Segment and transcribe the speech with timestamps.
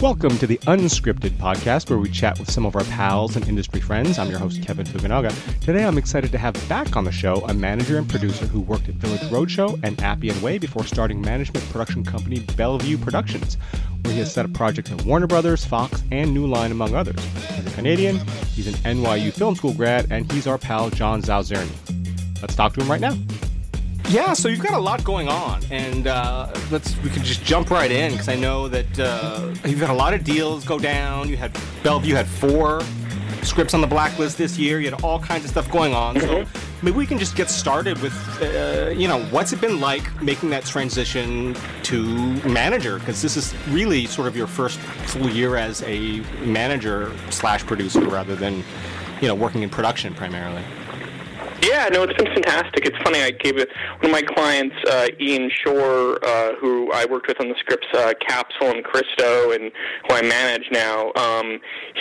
[0.00, 3.80] Welcome to the Unscripted podcast, where we chat with some of our pals and industry
[3.80, 4.18] friends.
[4.18, 5.32] I'm your host, Kevin Fukunaga.
[5.60, 8.88] Today, I'm excited to have back on the show a manager and producer who worked
[8.88, 13.58] at Village Roadshow and Appian Way before starting management production company Bellevue Productions,
[14.02, 17.22] where he has set up projects at Warner Brothers, Fox, and New Line, among others.
[17.56, 18.18] He's a Canadian,
[18.54, 21.70] he's an NYU Film School grad, and he's our pal John Zaozirny.
[22.40, 23.16] Let's talk to him right now.
[24.08, 27.70] Yeah, so you've got a lot going on, and uh, let's we can just jump
[27.70, 31.28] right in because I know that uh, you've had a lot of deals go down.
[31.28, 32.80] You had Bellevue had four
[33.42, 34.80] scripts on the blacklist this year.
[34.80, 36.18] You had all kinds of stuff going on.
[36.20, 36.46] So
[36.82, 40.48] maybe we can just get started with, uh, you know, what's it been like making
[40.50, 42.02] that transition to
[42.48, 42.98] manager?
[42.98, 48.00] Because this is really sort of your first full year as a manager slash producer
[48.00, 48.64] rather than,
[49.20, 50.62] you know, working in production primarily.
[51.62, 52.86] Yeah, no, it's been fantastic.
[52.86, 53.20] It's funny.
[53.20, 57.40] I gave it one of my clients, uh, Ian Shorr, uh, who I worked with
[57.40, 59.72] on the scripts uh, Capsule and Christo, and
[60.06, 61.12] who I manage now.
[61.14, 61.58] Um,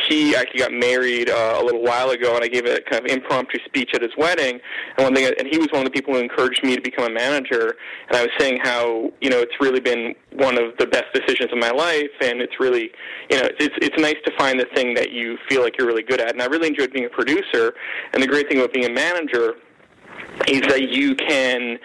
[0.08, 3.12] he actually got married uh, a little while ago, and I gave a kind of
[3.12, 4.60] impromptu speech at his wedding.
[4.98, 7.06] And one thing, and he was one of the people who encouraged me to become
[7.06, 7.76] a manager.
[8.10, 11.52] And I was saying how you know it's really been one of the best decisions
[11.52, 12.92] of my life, and it's really
[13.32, 16.04] you know it's it's nice to find the thing that you feel like you're really
[16.04, 16.32] good at.
[16.32, 17.74] And I really enjoyed being a producer.
[18.14, 19.47] And the great thing about being a manager
[20.48, 21.80] is that you can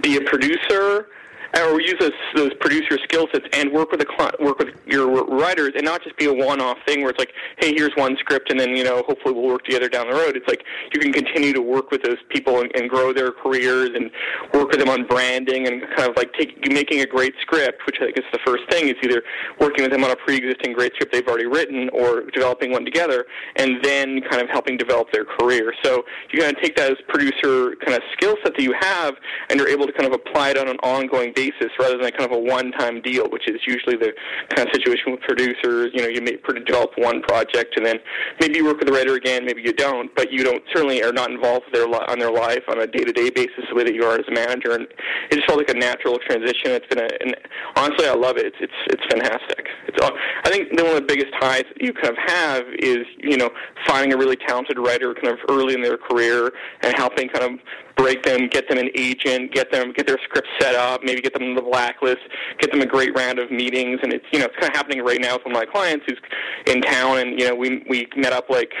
[0.00, 1.08] be a producer
[1.54, 5.24] Uh, or use those, those producer skill sets and work with client, work with your
[5.26, 8.50] writers, and not just be a one-off thing where it's like, hey, here's one script,
[8.50, 10.36] and then you know, hopefully we'll work together down the road.
[10.36, 13.90] It's like you can continue to work with those people and, and grow their careers
[13.94, 14.10] and
[14.52, 17.96] work with them on branding and kind of like take, making a great script, which
[18.00, 18.88] I think is the first thing.
[18.88, 19.22] Is either
[19.60, 23.26] working with them on a pre-existing great script they've already written, or developing one together,
[23.56, 25.72] and then kind of helping develop their career.
[25.82, 29.14] So you kind of take that as producer kind of skill set that you have,
[29.48, 32.24] and you're able to kind of apply it on an ongoing basis rather than kind
[32.24, 34.12] of a one-time deal, which is usually the
[34.56, 35.92] kind of situation with producers.
[35.94, 37.98] You know, you may develop one project and then
[38.40, 41.12] maybe you work with the writer again, maybe you don't, but you don't certainly are
[41.12, 44.18] not involved their on their life on a day-to-day basis the way that you are
[44.18, 44.72] as a manager.
[44.72, 44.88] And
[45.30, 46.72] it just felt like a natural transition.
[46.72, 47.36] It's been a, and
[47.76, 48.46] honestly, I love it.
[48.46, 49.66] It's it's it's fantastic.
[49.86, 49.98] It's
[50.44, 53.50] I think one of the biggest highs that you kind of have is you know
[53.86, 56.52] finding a really talented writer kind of early in their career
[56.82, 57.60] and helping kind of
[57.96, 61.32] break them, get them an agent, get them get their script set up, maybe get
[61.32, 62.22] them on the blacklist,
[62.58, 65.04] get them a great round of meetings, and it's you know it's kind of happening
[65.04, 66.20] right now with one of my clients who's
[66.66, 68.72] in town, and you know we we met up like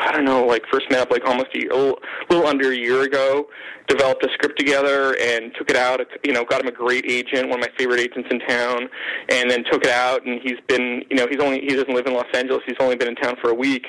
[0.00, 1.98] I don't know like first met up like almost a, year, a little,
[2.28, 3.48] little under a year ago,
[3.88, 6.00] developed a script together and took it out.
[6.24, 8.88] You know, got him a great agent, one of my favorite agents in town,
[9.28, 10.24] and then took it out.
[10.26, 12.62] And he's been, you know, he's only he doesn't live in Los Angeles.
[12.66, 13.86] He's only been in town for a week,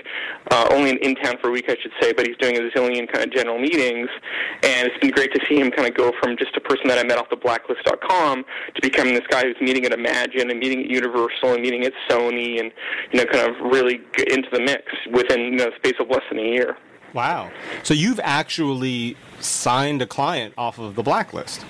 [0.51, 2.13] uh, only in, in town for a week, I should say.
[2.13, 4.09] But he's doing a zillion kind of general meetings,
[4.65, 6.97] and it's been great to see him kind of go from just a person that
[6.97, 8.43] I met off the blacklist.com
[8.73, 11.93] to becoming this guy who's meeting at Imagine and meeting at Universal and meeting at
[12.09, 12.71] Sony, and
[13.11, 16.09] you know, kind of really get into the mix within you know the space of
[16.09, 16.77] less than a year.
[17.13, 17.51] Wow.
[17.83, 21.65] So you've actually signed a client off of the blacklist.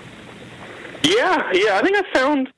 [1.04, 1.78] Yeah, yeah.
[1.78, 2.52] I think I found.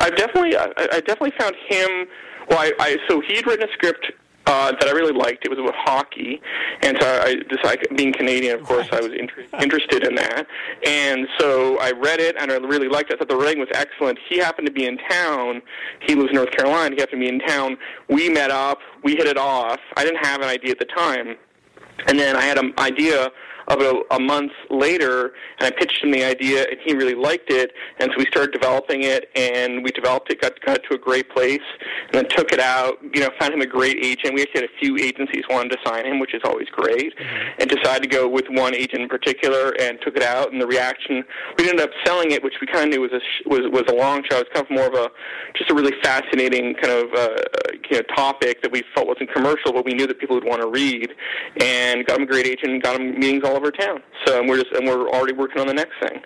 [0.00, 2.06] I definitely, I, I definitely found him.
[2.50, 4.12] Well, I, I so he'd written a script
[4.46, 5.44] uh, that I really liked.
[5.44, 6.40] It was about hockey,
[6.82, 10.46] and so I decided, being Canadian, of course, I was inter- interested in that.
[10.86, 13.14] And so I read it, and I really liked it.
[13.14, 14.18] I thought the writing was excellent.
[14.28, 15.62] He happened to be in town.
[16.00, 16.94] He lives in North Carolina.
[16.94, 17.76] He happened to be in town.
[18.08, 18.78] We met up.
[19.02, 19.80] We hit it off.
[19.96, 21.36] I didn't have an idea at the time.
[22.06, 23.30] And then I had an idea
[23.68, 27.72] about a month later, and I pitched him the idea, and he really liked it,
[27.98, 30.98] and so we started developing it, and we developed it, got, got it to a
[30.98, 31.66] great place,
[32.06, 34.34] and then took it out, you know, found him a great agent.
[34.34, 37.60] We actually had a few agencies wanted to sign him, which is always great, mm-hmm.
[37.60, 40.66] and decided to go with one agent in particular, and took it out, and the
[40.66, 41.24] reaction,
[41.58, 43.94] we ended up selling it, which we kind of knew was a, was, was a
[43.94, 44.40] long shot.
[44.40, 45.10] It was kind of more of a,
[45.56, 47.36] just a really fascinating kind of, uh,
[47.90, 50.62] you know, topic that we felt wasn't commercial, but we knew that people would want
[50.62, 51.12] to read,
[51.60, 54.02] and got him a great agent, got him meetings all over town.
[54.26, 56.20] So and we're just and we're already working on the next thing.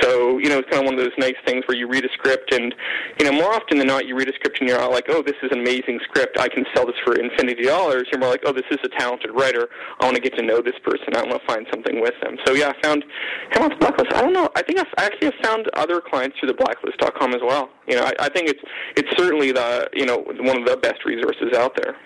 [0.00, 2.12] So you know, it's kind of one of those nice things where you read a
[2.14, 2.74] script, and
[3.18, 5.22] you know, more often than not, you read a script and you're not like, oh,
[5.22, 6.38] this is an amazing script.
[6.38, 8.06] I can sell this for infinity dollars.
[8.10, 9.68] You're more like, oh, this is a talented writer.
[10.00, 11.14] I want to get to know this person.
[11.16, 12.36] I want to find something with them.
[12.46, 13.04] So yeah, I found
[13.52, 14.12] him on the blacklist.
[14.14, 14.48] I don't know.
[14.54, 17.70] I think I've, I actually have found other clients through the blacklist.com as well.
[17.86, 18.60] You know, I, I think it's
[18.96, 21.96] it's certainly the you know one of the best resources out there.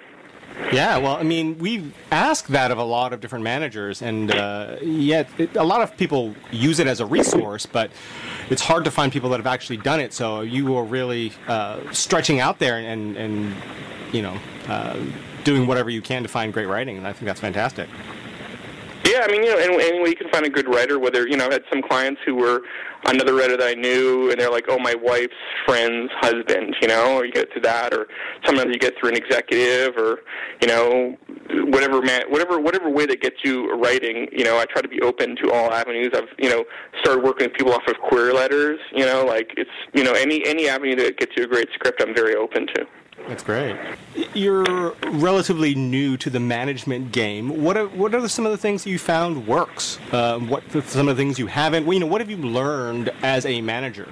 [0.73, 4.77] Yeah, well, I mean, we ask that of a lot of different managers, and uh,
[4.83, 7.91] yet it, a lot of people use it as a resource, but
[8.49, 10.15] it's hard to find people that have actually done it.
[10.15, 13.55] So you are really uh, stretching out there and, and
[14.13, 14.39] you know,
[14.69, 14.99] uh,
[15.45, 17.89] doing whatever you can to find great writing, and I think that's fantastic.
[19.13, 21.29] Yeah, I mean, you know, any, any way you can find a good writer, whether,
[21.29, 22.63] you know, I had some clients who were
[23.05, 25.35] another writer that I knew, and they're like, oh, my wife's
[25.67, 28.07] friend's husband, you know, or you get through that, or
[28.47, 30.21] sometimes you get through an executive, or,
[30.63, 31.15] you know,
[31.67, 35.03] whatever man, whatever, whatever way that gets you writing, you know, I try to be
[35.03, 36.13] open to all avenues.
[36.15, 36.65] I've, you know,
[37.03, 40.43] started working with people off of query letters, you know, like it's, you know, any,
[40.47, 42.87] any avenue that gets you a great script, I'm very open to.
[43.29, 43.77] That's great.
[44.35, 47.63] You're relatively new to the management game.
[47.63, 49.99] What are what are some of the things you found works?
[50.11, 51.87] Uh, what some of the things you haven't?
[51.87, 54.09] Well, You know, what have you learned as a manager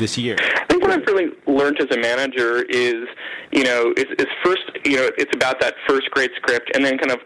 [0.00, 0.36] this year?
[0.40, 3.06] I think what I've really learned as a manager is,
[3.52, 6.98] you know, is, is first, you know, it's about that first great script, and then
[6.98, 7.20] kind of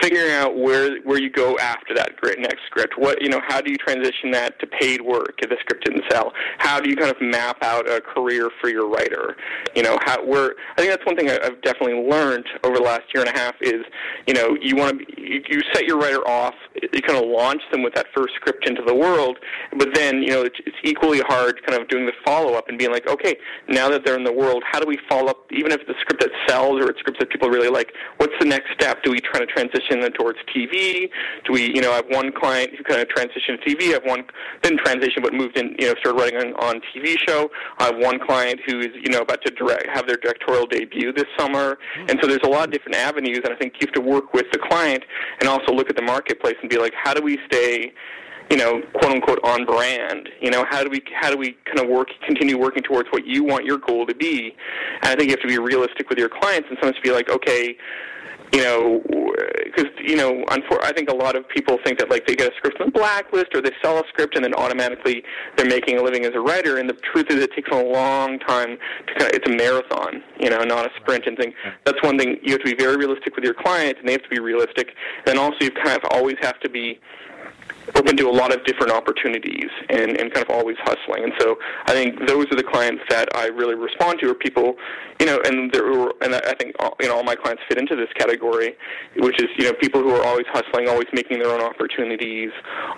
[0.00, 2.94] figuring out where where you go after that great next script.
[2.96, 6.04] What you know, how do you transition that to paid work if the script didn't
[6.10, 6.32] sell?
[6.58, 9.36] How do you kind of map out a career for your writer?
[9.74, 13.02] You know, how where I think that's one thing I've definitely learned over the last
[13.14, 13.84] year and a half is,
[14.26, 17.62] you know, you want to you, you set your writer off, you kind of launch
[17.72, 19.38] them with that first script into the world,
[19.76, 22.78] but then you know it's, it's equally hard kind of doing the follow up and
[22.78, 23.36] being like, okay,
[23.68, 25.46] now that they're in the world, how do we follow up?
[25.52, 28.46] Even if a script that sells or it's scripts that people really like, what's the
[28.46, 29.02] next step?
[29.02, 31.10] Do we try to transition transition towards TV?
[31.44, 33.90] Do we, you know, I have one client who kind of transitioned to TV.
[33.90, 34.24] I have one
[34.62, 37.50] didn't transition but moved in, you know, started writing on, on TV show.
[37.78, 41.26] I have one client who's, you know, about to direct have their directorial debut this
[41.38, 41.78] summer.
[42.08, 44.32] And so there's a lot of different avenues, and I think you have to work
[44.32, 45.04] with the client
[45.40, 47.92] and also look at the marketplace and be like, how do we stay
[48.50, 50.28] you know, quote unquote on brand.
[50.40, 53.26] You know, how do we how do we kind of work continue working towards what
[53.26, 54.54] you want your goal to be?
[55.02, 57.30] And I think you have to be realistic with your clients and sometimes be like,
[57.30, 57.76] okay,
[58.52, 59.00] you know,
[59.64, 62.56] because you know, I think a lot of people think that like they get a
[62.56, 65.22] script on the blacklist or they sell a script and then automatically
[65.56, 66.78] they're making a living as a writer.
[66.78, 68.76] And the truth is, it takes a long time
[69.06, 69.40] to kind of.
[69.40, 71.26] It's a marathon, you know, not a sprint.
[71.26, 71.52] And thing.
[71.84, 74.22] That's one thing you have to be very realistic with your client, and they have
[74.22, 74.88] to be realistic.
[75.26, 76.98] And also, you kind of always have to be
[77.94, 81.24] open to a lot of different opportunities and, and kind of always hustling.
[81.24, 81.56] And so
[81.86, 84.76] I think those are the clients that I really respond to are people,
[85.18, 87.78] you know, and there were, and I think all, you know all my clients fit
[87.78, 88.76] into this category,
[89.16, 92.50] which is you know people who are always hustling, always making their own opportunities,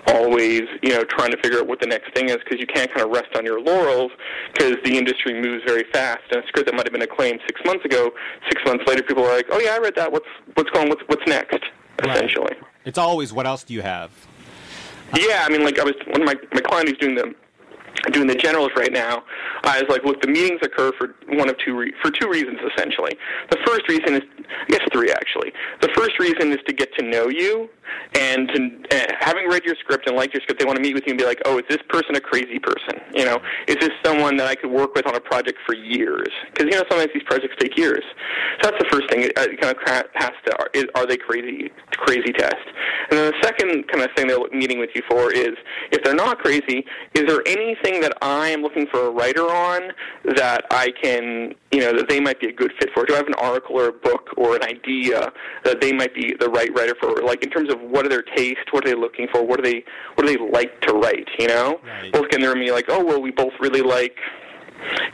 [0.07, 2.93] always you know trying to figure out what the next thing is because you can't
[2.93, 4.11] kind of rest on your laurels
[4.53, 6.23] because the industry moves very fast.
[6.31, 8.11] And a script that might have been acclaimed six months ago,
[8.49, 10.11] six months later, people are like, oh yeah, I read that.
[10.11, 10.89] What's what's going?
[10.89, 11.59] What's what's next?
[12.03, 12.71] Essentially, right.
[12.85, 14.11] it's always what else do you have?
[15.15, 17.33] Yeah, I mean, like I was one of my my client who's doing the
[18.11, 19.23] doing the generals right now,
[19.63, 22.59] I was like, look, the meetings occur for one of two re- for two reasons
[22.73, 23.17] essentially.
[23.49, 25.53] The first reason is, I guess three actually.
[25.81, 27.69] The first reason is to get to know you,
[28.15, 30.93] and to, uh, having read your script and liked your script, they want to meet
[30.93, 32.99] with you and be like, oh, is this person a crazy person?
[33.13, 36.29] You know, is this someone that I could work with on a project for years?
[36.51, 38.03] Because you know sometimes these projects take years.
[38.61, 39.23] So that's the first thing.
[39.23, 41.71] It, uh, kind of has to are, is, are they crazy?
[41.97, 42.55] Crazy test.
[43.09, 45.55] And then the second kind of thing they're meeting with you for is
[45.91, 46.85] if they're not crazy,
[47.15, 49.91] is there anything that I am looking for a writer on
[50.35, 53.05] that I can, you know, that they might be a good fit for?
[53.05, 55.31] Do I have an article or a book or an idea
[55.63, 57.21] that they might be the right writer for?
[57.21, 59.69] Like in terms of what are their tastes, what are they looking for, what do
[59.69, 59.83] they
[60.15, 61.27] what do they like to write?
[61.39, 62.11] You know, right.
[62.11, 64.17] both can there be like, oh well, we both really like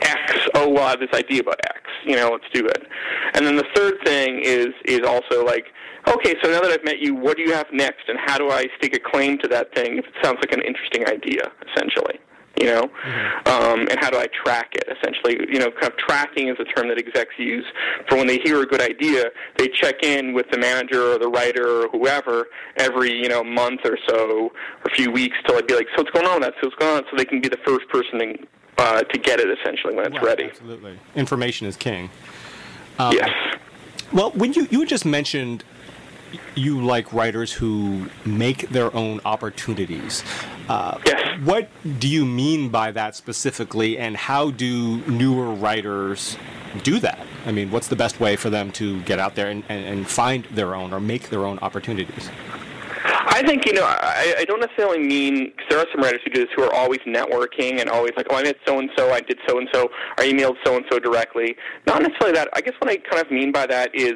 [0.02, 0.48] X.
[0.56, 1.82] Oh, well, I have this idea about X.
[2.06, 2.88] You know, let's do it.
[3.34, 5.66] And then the third thing is is also like,
[6.08, 8.50] okay, so now that I've met you, what do you have next, and how do
[8.50, 12.20] I stake a claim to that thing if it sounds like an interesting idea, essentially
[12.60, 13.48] you know, mm-hmm.
[13.48, 14.84] um, and how do I track it?
[14.98, 17.66] Essentially, you know, kind of tracking is a term that execs use
[18.08, 19.26] for when they hear a good idea.
[19.58, 22.48] They check in with the manager or the writer or whoever
[22.78, 24.52] every you know month or so,
[24.84, 26.54] or a few weeks till I'd be like, so what's going on with that?
[26.62, 27.04] So what's going on?
[27.10, 28.38] So they can be the first person to,
[28.78, 30.46] uh, to get it essentially when it's right, ready.
[30.46, 32.10] Absolutely, information is king.
[32.98, 33.30] Um, yes.
[34.12, 35.64] Well, when you you just mentioned
[36.56, 40.24] you like writers who make their own opportunities.
[40.68, 41.40] Uh, yes.
[41.44, 41.70] What
[42.00, 46.38] do you mean by that specifically, and how do newer writers
[46.84, 47.26] do that?
[47.46, 50.08] I mean, what's the best way for them to get out there and, and, and
[50.08, 52.30] find their own or make their own opportunities?
[53.32, 56.32] I think you know I, I don't necessarily mean because there are some writers who
[56.32, 59.12] do this who are always networking and always like oh I met so and so
[59.12, 61.56] I did so and so I emailed so and so directly.
[61.88, 62.50] Not necessarily that.
[62.54, 64.16] I guess what I kind of mean by that is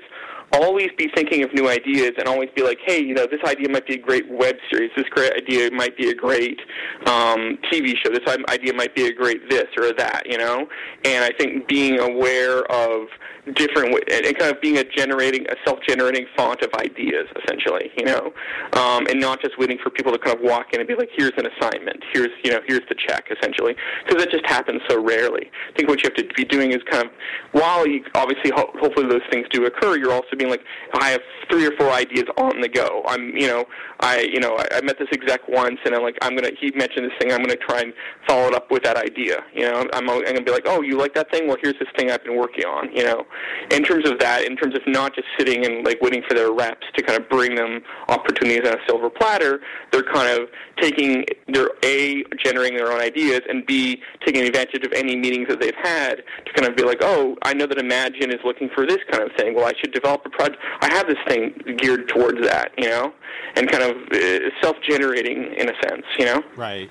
[0.54, 3.70] always be thinking of new ideas and always be like, hey, you know, this idea
[3.70, 4.92] might be a great web series.
[4.96, 6.60] This great idea might be a great
[7.06, 8.12] um, TV show.
[8.12, 10.68] This idea might be a great this or that, you know.
[11.06, 13.08] And I think being aware of
[13.56, 18.34] different and kind of being a generating a self-generating font of ideas essentially you know
[18.74, 21.10] um, and not just waiting for people to kind of walk in and be like
[21.16, 25.04] here's an assignment here's you know here's the check essentially because that just happens so
[25.04, 27.12] rarely I think what you have to be doing is kind of
[27.52, 31.22] while you obviously ho- hopefully those things do occur you're also being like, I have
[31.50, 33.04] three or four ideas on the go.
[33.08, 33.66] I'm, you know,
[34.00, 36.52] I, you know, I, I met this exec once, and I'm like, I'm gonna.
[36.60, 37.32] He mentioned this thing.
[37.32, 37.94] I'm gonna try and
[38.28, 39.44] follow it up with that idea.
[39.54, 41.48] You know, I'm, I'm gonna be like, oh, you like that thing?
[41.48, 42.94] Well, here's this thing I've been working on.
[42.96, 43.26] You know,
[43.72, 46.52] in terms of that, in terms of not just sitting and like waiting for their
[46.52, 49.60] reps to kind of bring them opportunities on a silver platter,
[49.92, 50.50] they're kind of
[50.82, 55.60] taking their a generating their own ideas and b taking advantage of any meetings that
[55.60, 58.86] they've had to kind of be like, oh, I know that Imagine is looking for
[58.86, 59.56] this kind of thing.
[59.56, 60.62] Well, I should develop a project.
[60.82, 63.14] I have this thing geared towards that, you know,
[63.56, 66.44] and kind of uh, self-generating in a sense, you know.
[66.56, 66.90] Right.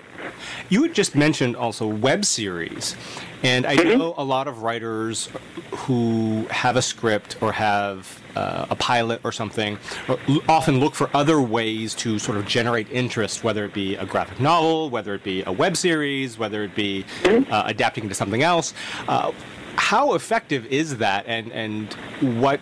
[0.69, 2.97] You had just mentioned also web series,
[3.43, 3.99] and I Mm-hmm.
[3.99, 5.29] know a lot of writers
[5.73, 10.95] who have a script or have uh, a pilot or something or l- often look
[10.95, 15.15] for other ways to sort of generate interest, whether it be a graphic novel, whether
[15.15, 17.53] it be a web series, whether it be Mm-hmm.
[17.53, 18.73] uh, adapting to something else.
[19.09, 19.33] Uh,
[19.77, 21.93] how effective is that, and, and
[22.41, 22.61] what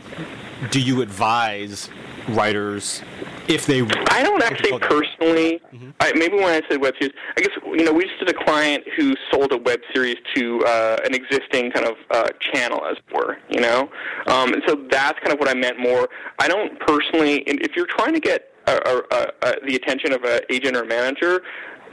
[0.70, 1.88] do you advise
[2.28, 3.02] writers
[3.48, 3.82] if they?
[3.82, 5.60] I don't actually personally.
[6.00, 8.44] I, maybe when I said web series, I guess you know we just did a
[8.44, 12.96] client who sold a web series to uh, an existing kind of uh, channel, as
[12.96, 13.38] it were.
[13.48, 13.90] You know,
[14.26, 16.08] um, and so that's kind of what I meant more.
[16.38, 17.46] I don't personally.
[17.46, 20.76] and If you're trying to get a, a, a, a, the attention of an agent
[20.76, 21.42] or manager.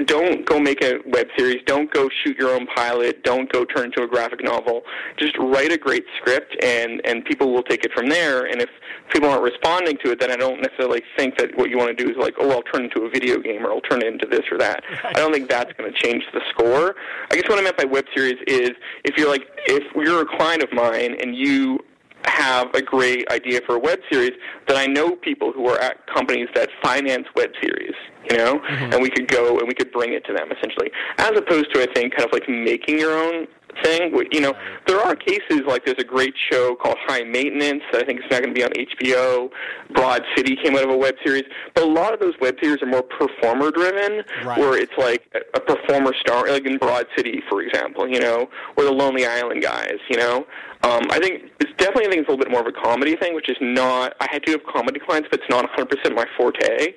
[0.06, 1.62] Don't go make a web series.
[1.66, 3.24] Don't go shoot your own pilot.
[3.24, 4.84] Don't go turn into a graphic novel.
[5.18, 8.46] Just write a great script, and and people will take it from there.
[8.46, 8.70] And if
[9.12, 12.04] people aren't responding to it, then I don't necessarily think that what you want to
[12.04, 14.27] do is like, oh, I'll turn into a video game or I'll turn it into
[14.27, 14.84] this or that.
[15.04, 16.96] I don't think that's going to change the score.
[17.32, 18.72] I guess what I meant by web series is
[19.04, 21.80] if you're like, if you're a client of mine and you
[22.25, 24.34] have a great idea for a web series,
[24.68, 27.94] then I know people who are at companies that finance web series,
[28.29, 28.93] you know, mm-hmm.
[28.93, 31.81] and we could go and we could bring it to them essentially, as opposed to
[31.81, 33.48] I think kind of like making your own
[33.84, 34.13] thing.
[34.31, 34.53] You know,
[34.88, 37.84] there are cases like there's a great show called High Maintenance.
[37.91, 39.50] that I think it's not going to be on HBO.
[39.93, 41.43] Broad City came out of a web series,
[41.74, 44.57] but a lot of those web series are more performer driven, Right.
[44.60, 48.84] where it's like a, performer star, like in Broad City, for example, you know, or
[48.86, 50.46] the Lonely Island guys, you know.
[50.84, 53.15] Um, I think it's definitely I think it's a little bit more of a comedy
[53.15, 54.13] thing, which is not.
[54.22, 56.93] I had to have comedy clients, but it's not 100% my forte.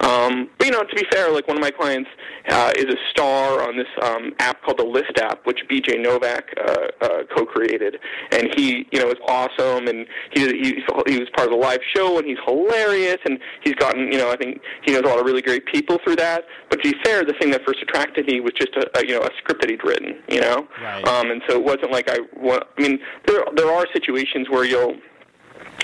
[0.00, 2.10] Um, but you know, to be fair, like one of my clients
[2.48, 6.52] uh, is a star on this um, app called the List app, which BJ Novak
[6.58, 7.98] uh, uh, co-created,
[8.32, 11.80] and he, you know, is awesome, and he he he was part of the live
[11.94, 15.18] show, and he's hilarious, and he's gotten, you know, I think he knows a lot
[15.18, 16.44] of really great people through that.
[16.68, 19.14] But to be fair, the thing that first attracted me was just a, a you
[19.14, 21.06] know a script that he'd written, you know, Right.
[21.06, 22.18] um, and so it wasn't like I.
[22.36, 24.94] wa- I mean, there there are situations where you'll.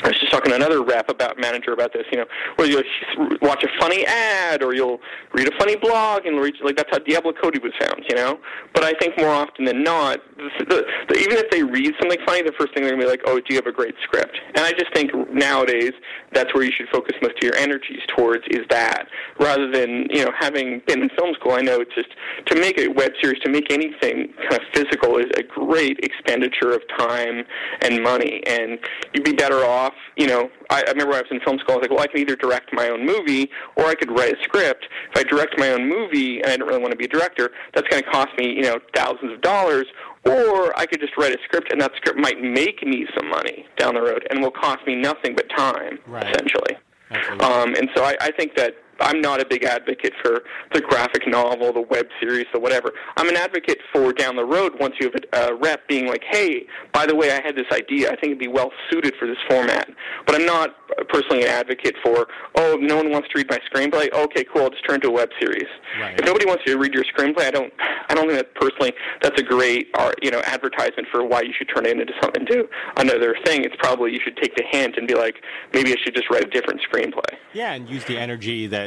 [0.03, 2.27] I was just talking to another rep about manager about this, you know,
[2.57, 2.83] where you'll
[3.43, 5.01] watch a funny ad or you'll
[5.33, 8.39] read a funny blog and read, like that's how Diablo Cody was found, you know.
[8.75, 12.19] But I think more often than not, the, the, the, even if they read something
[12.27, 14.37] funny, the first thing they're gonna be like, "Oh, do you have a great script?"
[14.55, 15.93] And I just think nowadays
[16.33, 19.07] that's where you should focus most of your energies towards is that,
[19.41, 21.53] rather than you know having been in film school.
[21.53, 22.11] I know it's just
[22.47, 26.73] to make a web series, to make anything kind of physical is a great expenditure
[26.73, 27.45] of time
[27.83, 28.79] and money, and
[29.15, 29.86] you'd be better off.
[30.17, 31.75] You know, I, I remember when I was in film school.
[31.75, 34.33] I was like, well, I can either direct my own movie or I could write
[34.39, 34.87] a script.
[35.15, 37.51] If I direct my own movie and I don't really want to be a director,
[37.75, 39.87] that's going to cost me you know thousands of dollars.
[40.25, 43.65] Or I could just write a script, and that script might make me some money
[43.77, 46.25] down the road, and will cost me nothing but time, Right.
[46.25, 46.77] essentially.
[47.13, 47.47] Absolutely.
[47.47, 51.27] Um, and so I, I think that I'm not a big advocate for the graphic
[51.27, 52.93] novel, the web series, the whatever.
[53.17, 56.23] I'm an advocate for down the road once you have a, a rep being like,
[56.31, 58.09] hey, by the way, I had this idea.
[58.09, 59.89] I think it'd be well suited for this format.
[60.27, 60.77] But I'm not
[61.09, 64.13] personally an advocate for, oh, no one wants to read my screenplay.
[64.13, 64.63] Okay, cool.
[64.63, 65.69] I'll just turn it to a web series.
[66.01, 66.19] Right.
[66.19, 67.73] If nobody wants to read your screenplay, I don't.
[68.09, 71.53] I don't think that personally that's a great, uh, you know, advertisement for why you
[71.57, 73.65] should turn it into something into another thing.
[73.65, 75.37] It's probably you should take the hint and be like,
[75.73, 77.37] maybe I should just write a different screenplay.
[77.53, 78.86] Yeah, and use the energy that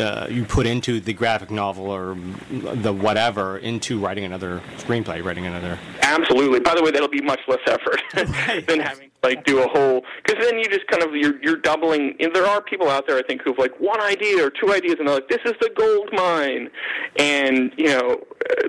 [0.00, 2.16] uh, you put into the graphic novel or
[2.50, 5.78] the whatever into writing another screenplay, writing another.
[6.02, 6.60] Absolutely.
[6.60, 8.00] By the way, that'll be much less effort
[8.48, 8.66] Right.
[8.68, 10.02] than having like do a whole.
[10.24, 12.14] Because then you just kind of you're you're doubling.
[12.20, 14.96] And there are people out there I think who've like one idea or two ideas,
[14.98, 16.70] and they're like, "This is the gold mine,"
[17.16, 18.20] and you know,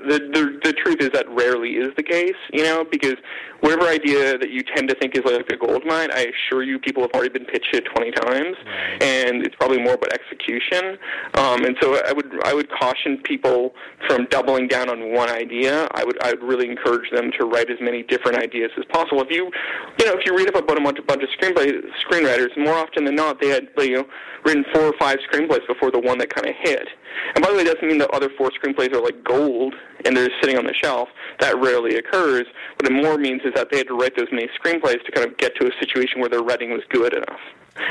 [0.08, 2.36] the the the truth is that rarely is the case.
[2.51, 3.16] You know, because
[3.62, 6.77] whatever idea that you tend to think is like a gold mine, I assure you,
[6.80, 9.04] people have already been pitched it twenty times, Right.
[9.04, 10.98] and it's probably more about execution.
[11.36, 13.74] Um, and so I would I would caution people
[14.08, 15.88] from doubling down on one idea.
[15.94, 19.22] I would I would really encourage them to write as many different ideas as possible.
[19.22, 19.51] If you
[20.00, 22.56] you know if you read up about a bunch, a bunch of screenplay screenwriters.
[22.58, 24.08] More often than not, they had you know
[24.46, 26.88] written four or five screenplays before the one that kind of hit.
[27.36, 29.74] And by the way, it doesn't mean the other four screenplays are like gold
[30.06, 31.10] and they're sitting on the shelf.
[31.39, 32.46] That rarely occurs.
[32.77, 35.27] What it more means is that they had to write those many screenplays to kind
[35.27, 37.39] of get to a situation where their writing was good enough,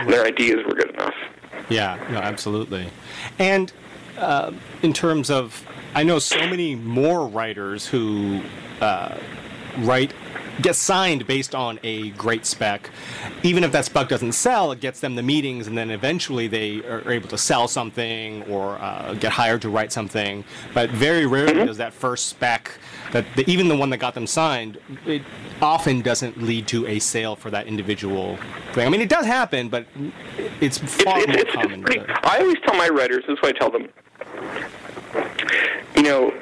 [0.08, 1.14] their ideas were good enough.
[1.68, 2.88] Yeah, no, absolutely.
[3.38, 3.72] And
[4.18, 8.42] uh, in terms of, I know so many more writers who
[8.80, 9.18] uh,
[9.78, 10.12] write
[10.62, 12.90] get signed based on a great spec.
[13.42, 16.82] Even if that spec doesn't sell, it gets them the meetings, and then eventually they
[16.84, 20.44] are able to sell something or uh, get hired to write something.
[20.74, 21.66] But very rarely mm-hmm.
[21.66, 22.78] does that first spec,
[23.12, 25.22] that the, even the one that got them signed, it
[25.60, 28.38] often doesn't lead to a sale for that individual
[28.72, 28.86] thing.
[28.86, 29.86] I mean, it does happen, but
[30.60, 31.82] it's far it's, more it's, common.
[31.82, 33.88] Pretty, I always tell my writers, this is what I tell them.
[35.96, 36.34] You know,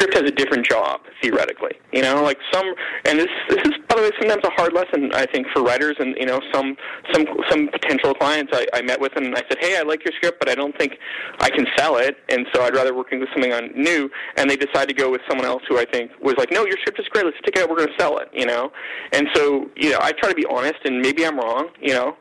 [0.00, 1.72] script has a different job theoretically.
[1.92, 5.26] You know, like some, and this this is by the sometimes a hard lesson I
[5.26, 6.76] think for writers and you know some
[7.12, 10.12] some some potential clients I, I met with and I said, hey, I like your
[10.16, 10.98] script, but I don't think
[11.40, 14.10] I can sell it, and so I'd rather working with something on new.
[14.36, 16.76] And they decide to go with someone else who I think was like, no, your
[16.80, 18.28] script is great, let's take it out, we're going to sell it.
[18.32, 18.72] You know,
[19.12, 21.68] and so you know I try to be honest, and maybe I'm wrong.
[21.80, 22.16] You know,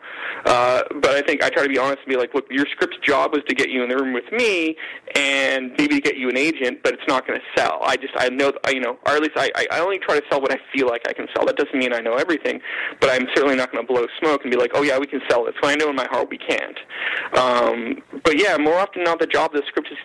[0.45, 2.97] uh, but I think I try to be honest and be like, look, your script's
[3.03, 4.75] job was to get you in the room with me,
[5.15, 7.79] and maybe get you an agent, but it's not going to sell.
[7.83, 10.41] I just I know you know, or at least I I only try to sell
[10.41, 11.45] what I feel like I can sell.
[11.45, 12.61] That doesn't mean I know everything,
[12.99, 15.21] but I'm certainly not going to blow smoke and be like, oh yeah, we can
[15.29, 15.55] sell it.
[15.61, 16.77] So I know in my heart we can't.
[17.37, 19.97] Um, but yeah, more often than not, the job of the script is,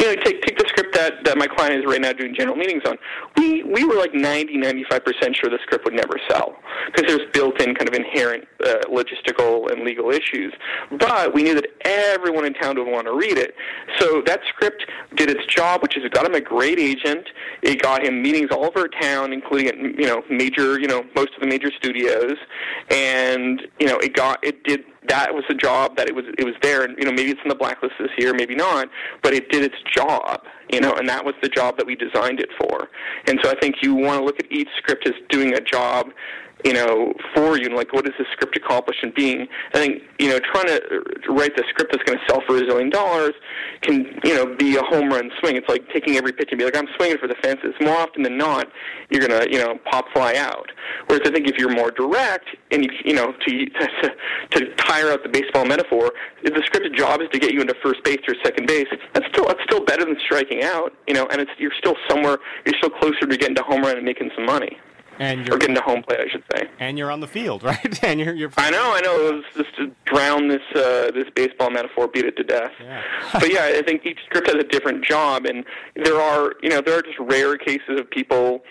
[0.00, 2.56] you know, take take the script that that my client is right now doing general
[2.56, 2.96] meetings on.
[3.36, 7.30] We we were like 90 95 percent sure the script would never sell because there's
[7.32, 10.52] built-in kind of inherent uh, logistical and legal issues.
[10.98, 13.54] But we knew that everyone in town would want to read it.
[13.98, 14.84] So that script
[15.16, 17.28] did its job, which is it got him a great agent.
[17.62, 21.40] It got him meetings all over town, including you know major you know most of
[21.40, 22.36] the major studios,
[22.90, 26.44] and you know it got it did that was the job that it was it
[26.44, 26.84] was there.
[26.84, 28.88] And you know maybe it's in the blacklist this year maybe not
[29.22, 30.42] but it did its job
[30.72, 32.88] you know and that was the job that we designed it for.
[33.26, 36.10] And so i think you want to look at each script as doing a job
[36.64, 39.46] you know, for you, and like, what does the script accomplish in being?
[39.74, 42.60] I think, you know, trying to write the script that's going to sell for a
[42.60, 43.32] zillion dollars
[43.82, 45.56] can, you know, be a home run swing.
[45.56, 47.74] It's like taking every pitch and be like, I'm swinging for the fences.
[47.80, 48.68] More often than not,
[49.10, 50.70] you're going to, you know, pop fly out.
[51.06, 54.14] Whereas I think if you're more direct and you, you know, to to,
[54.52, 57.74] to tire out the baseball metaphor, if the script's job is to get you into
[57.82, 61.26] first base or second base, that's still that's still better than striking out, you know,
[61.30, 64.30] and it's you're still somewhere, you're still closer to getting to home run and making
[64.34, 64.78] some money.
[65.20, 66.68] And you're or getting to home plate, I should say.
[66.78, 68.02] And you're on the field, right?
[68.02, 68.50] and you're, you're.
[68.56, 69.28] I know, I know.
[69.28, 72.72] It was just to drown this uh, this baseball metaphor, beat it to death.
[72.80, 73.02] Yeah.
[73.34, 76.80] but yeah, I think each script has a different job, and there are you know
[76.80, 78.62] there are just rare cases of people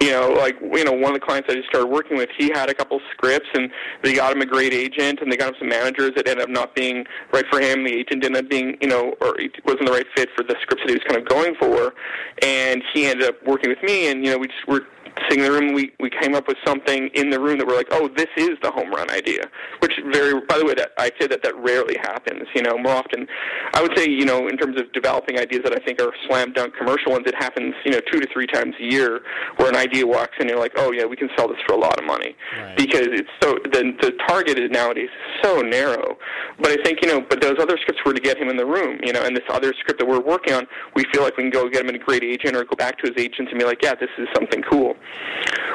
[0.00, 2.50] you know, like you know, one of the clients I just started working with, he
[2.52, 3.70] had a couple scripts, and
[4.02, 6.48] they got him a great agent, and they got him some managers that ended up
[6.48, 7.84] not being right for him.
[7.84, 10.56] The agent ended up being, you know, or he wasn't the right fit for the
[10.62, 11.94] scripts that he was kind of going for,
[12.42, 14.86] and he ended up working with me, and you know, we just were
[15.28, 17.76] sitting in the room, we, we came up with something in the room that we're
[17.76, 19.42] like, oh, this is the home run idea.
[19.80, 22.46] Which very, by the way, that I say that that rarely happens.
[22.54, 23.26] You know, more often,
[23.74, 26.52] I would say, you know, in terms of developing ideas that I think are slam
[26.52, 29.20] dunk commercial ones, it happens, you know, two to three times a year,
[29.56, 31.74] where an idea walks in, and you're like, oh yeah, we can sell this for
[31.74, 32.76] a lot of money, right.
[32.76, 36.16] because it's so the the target is nowadays is so narrow.
[36.58, 38.66] But I think you know, but those other scripts were to get him in the
[38.66, 41.44] room, you know, and this other script that we're working on, we feel like we
[41.44, 43.58] can go get him in a great agent or go back to his agents and
[43.58, 44.91] be like, yeah, this is something cool.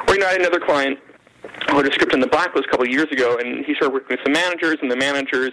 [0.08, 1.00] Or you know, I had another client
[1.70, 3.94] who had a script in the blacklist a couple of years ago, and he started
[3.94, 5.52] working with some managers, and the managers,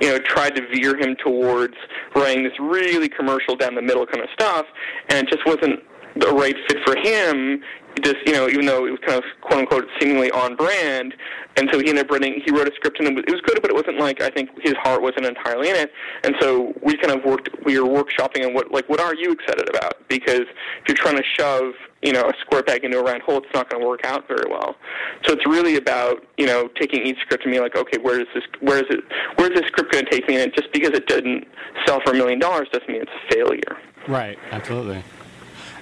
[0.00, 1.74] you know, tried to veer him towards
[2.14, 4.66] writing this really commercial down the middle kind of stuff,
[5.08, 5.80] and it just wasn't
[6.16, 7.62] the right fit for him
[8.00, 11.14] just you know even though it was kind of quote unquote seemingly on brand.
[11.56, 13.70] And so he ended up writing he wrote a script and it was good but
[13.70, 15.92] it wasn't like i think his heart wasn't entirely in it.
[16.24, 19.32] And so we kind of worked we were workshopping on what like what are you
[19.32, 20.08] excited about?
[20.08, 23.38] Because if you're trying to shove you know a square peg into a round hole
[23.38, 24.76] it's not going to work out very well
[25.24, 28.26] so it's really about you know taking each script and being like okay where is
[28.34, 29.00] this where is it
[29.36, 31.46] where is this script going to take me and just because it didn't
[31.86, 35.02] sell for a million dollars doesn't mean it's a failure right absolutely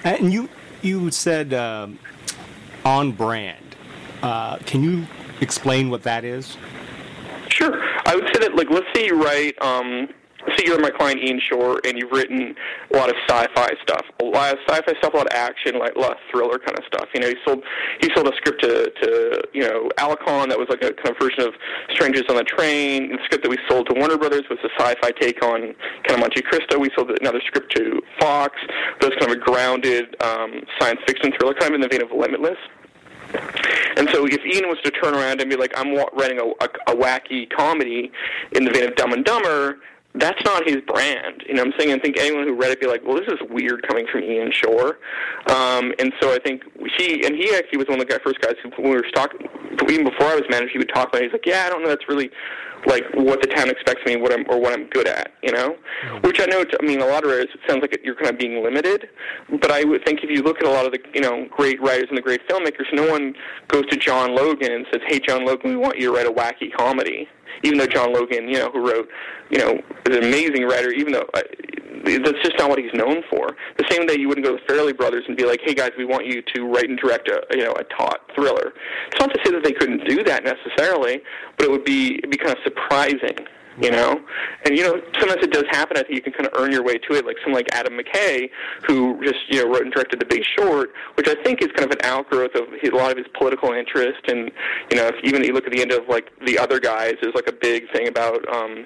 [0.03, 0.49] and you
[0.81, 1.99] you said um,
[2.85, 3.75] on brand.
[4.21, 5.05] Uh, can you
[5.39, 6.57] explain what that is?
[7.49, 7.81] Sure.
[8.05, 10.07] I would say that, like, let's say you write um,
[10.47, 12.55] so you're my client Ian Shorr, and you've written
[12.93, 15.95] a lot of sci-fi stuff, a lot of sci-fi stuff, a lot of action, like
[15.95, 17.07] a lot of thriller kind of stuff.
[17.13, 17.63] You know, he sold
[17.99, 21.17] he sold a script to to you know Alcon that was like a kind of
[21.19, 21.53] version of
[21.93, 23.11] Strangers on the Train.
[23.11, 25.73] The script that we sold to Warner Brothers was a sci-fi take on
[26.03, 26.79] kind of Monte Cristo.
[26.79, 28.55] We sold another script to Fox.
[28.99, 32.01] That was kind of a grounded um, science fiction thriller, kind of in the vein
[32.01, 32.57] of Limitless.
[33.97, 36.93] And so if Ian was to turn around and be like, I'm writing a, a,
[36.93, 38.11] a wacky comedy
[38.53, 39.77] in the vein of Dumb and Dumber,
[40.15, 41.43] that's not his brand.
[41.47, 41.93] You know what I'm saying?
[41.93, 44.51] I think anyone who read it be like, well, this is weird coming from Ian
[44.51, 44.97] Shorr.
[45.47, 46.63] Um, and so I think
[46.97, 49.05] he, and he actually was one of the guy, first guys who, when we were
[49.13, 49.47] talking,
[49.89, 51.25] even before I was manager, he would talk about it.
[51.25, 52.29] He's like, yeah, I don't know that's really
[52.87, 55.75] like what the town expects me what I'm, or what I'm good at, you know?
[56.05, 56.27] Mm-hmm.
[56.27, 58.39] Which I know, I mean, a lot of writers, it sounds like you're kind of
[58.39, 59.09] being limited.
[59.61, 61.79] But I would think if you look at a lot of the, you know, great
[61.81, 63.35] writers and the great filmmakers, no one
[63.67, 66.31] goes to John Logan and says, hey, John Logan, we want you to write a
[66.31, 67.29] wacky comedy
[67.63, 69.09] even though John Logan, you know, who wrote,
[69.49, 71.41] you know, is an amazing writer, even though uh,
[72.03, 73.55] that's just not what he's known for.
[73.77, 75.91] The same day you wouldn't go to the Farrelly Brothers and be like, hey guys,
[75.97, 78.73] we want you to write and direct a, you know, a taut thriller.
[79.07, 81.21] It's not to say that they couldn't do that necessarily,
[81.57, 83.45] but it would be it'd be kind of surprising
[83.79, 84.19] you know
[84.65, 86.83] and you know sometimes it does happen i think you can kind of earn your
[86.83, 88.49] way to it like someone like adam mckay
[88.85, 91.89] who just you know wrote and directed the big short which i think is kind
[91.89, 94.51] of an outgrowth of his, a lot of his political interest and
[94.89, 97.35] you know if even you look at the end of like the other guys there's
[97.35, 98.85] like a big thing about um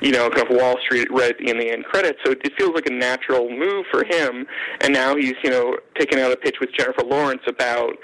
[0.00, 2.18] you know, kind of Wall Street right in the end credits.
[2.24, 4.46] So it feels like a natural move for him.
[4.80, 7.96] And now he's, you know, taking out a pitch with Jennifer Lawrence about,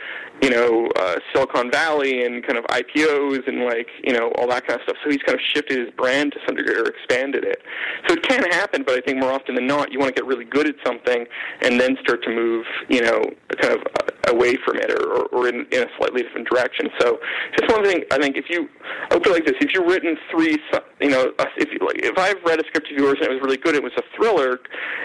[0.42, 4.66] you know, uh, Silicon Valley and kind of IPOs and like, you know, all that
[4.66, 4.96] kind of stuff.
[5.04, 7.62] So he's kind of shifted his brand to some degree or expanded it.
[8.08, 10.26] So it can happen, but I think more often than not, you want to get
[10.26, 11.26] really good at something
[11.62, 13.22] and then start to move, you know,
[13.60, 16.88] kind of uh, away from it or, or in, in a slightly different direction.
[16.98, 17.20] So
[17.56, 18.68] just one thing, I think if you,
[19.10, 20.58] I would put it like this, if you've written three,
[21.00, 23.40] you know, if you, like, if I've read a script of yours and it was
[23.42, 24.58] really good, it was a thriller,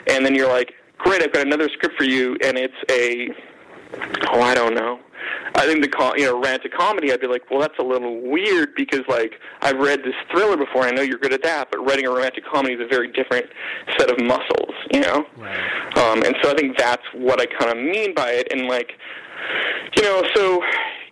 [0.08, 3.30] and then you're like, great, I've got another script for you, and it's a,
[4.32, 5.00] oh, I don't know.
[5.56, 8.76] I think the you know romantic comedy, I'd be like, well, that's a little weird
[8.76, 10.84] because like I've read this thriller before.
[10.84, 13.46] I know you're good at that, but writing a romantic comedy is a very different
[13.98, 15.26] set of muscles, you know.
[15.38, 15.98] Right.
[15.98, 18.48] Um, and so I think that's what I kind of mean by it.
[18.52, 18.92] And like,
[19.96, 20.62] you know, so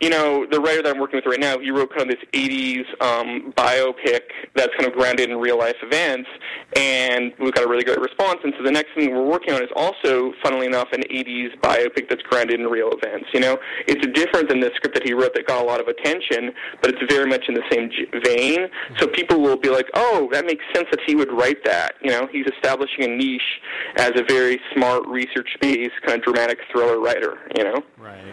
[0.01, 2.25] you know, the writer that I'm working with right now, he wrote kind of this
[2.33, 4.21] 80s um, biopic
[4.55, 6.29] that's kind of grounded in real life events,
[6.75, 8.39] and we've got a really great response.
[8.43, 12.09] And so the next thing we're working on is also, funnily enough, an 80s biopic
[12.09, 13.27] that's grounded in real events.
[13.33, 15.87] You know, it's different than the script that he wrote that got a lot of
[15.87, 17.89] attention, but it's very much in the same
[18.23, 18.67] vein.
[18.99, 21.95] So people will be like, oh, that makes sense that he would write that.
[22.01, 23.61] You know, he's establishing a niche
[23.97, 27.37] as a very smart, research-based kind of dramatic thriller writer.
[27.57, 28.23] You know, right?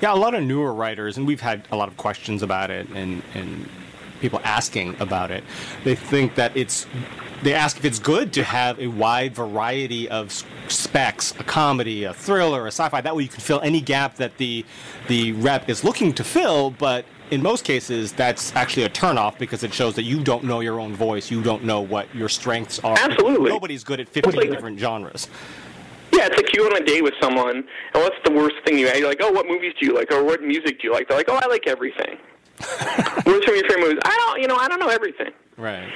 [0.00, 2.88] Yeah, a lot of newer writers and we've had a lot of questions about it
[2.90, 3.68] and, and
[4.20, 5.44] people asking about it.
[5.84, 6.86] They think that it's
[7.42, 10.32] they ask if it's good to have a wide variety of
[10.66, 13.00] specs, a comedy, a thriller, a sci-fi.
[13.00, 14.64] That way you can fill any gap that the
[15.06, 19.62] the rep is looking to fill, but in most cases, that's actually a turnoff because
[19.62, 21.30] it shows that you don't know your own voice.
[21.30, 22.96] You don't know what your strengths are.
[22.98, 23.50] Absolutely.
[23.50, 25.28] Nobody's good at 50 different genres.
[26.18, 28.76] Yeah, it's like you go on a date with someone, and what's the worst thing
[28.76, 28.88] you?
[28.88, 31.06] You're like, oh, what movies do you like, or what music do you like?
[31.06, 32.18] They're like, oh, I like everything.
[32.58, 33.98] What's some of your favorite movies?
[34.04, 35.30] I don't, you know, I don't know everything.
[35.58, 35.92] Right.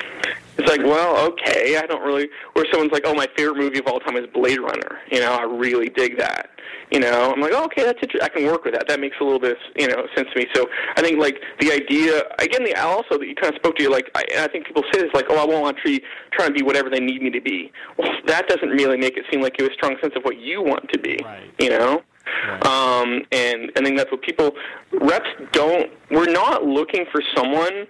[0.59, 2.29] It's like, well, okay, I don't really.
[2.55, 4.99] Or someone's like, oh, my favorite movie of all time is Blade Runner.
[5.11, 6.51] You know, I really dig that.
[6.91, 8.21] You know, I'm like, oh, okay, that's interesting.
[8.23, 8.87] I can work with that.
[8.87, 10.47] That makes a little bit, of, you know, sense to me.
[10.55, 13.83] So I think like the idea again, the also that you kind of spoke to
[13.83, 16.53] you like, I, I think people say this like, oh, I won't actually try to
[16.53, 17.73] be whatever they need me to be.
[17.97, 20.39] Well, that doesn't really make it seem like you have a strong sense of what
[20.39, 21.19] you want to be.
[21.25, 21.51] Right.
[21.59, 22.03] You know.
[22.47, 22.67] Right.
[22.67, 24.53] Um, and I think that's what people
[24.93, 25.91] reps don't.
[26.11, 27.87] We're not looking for someone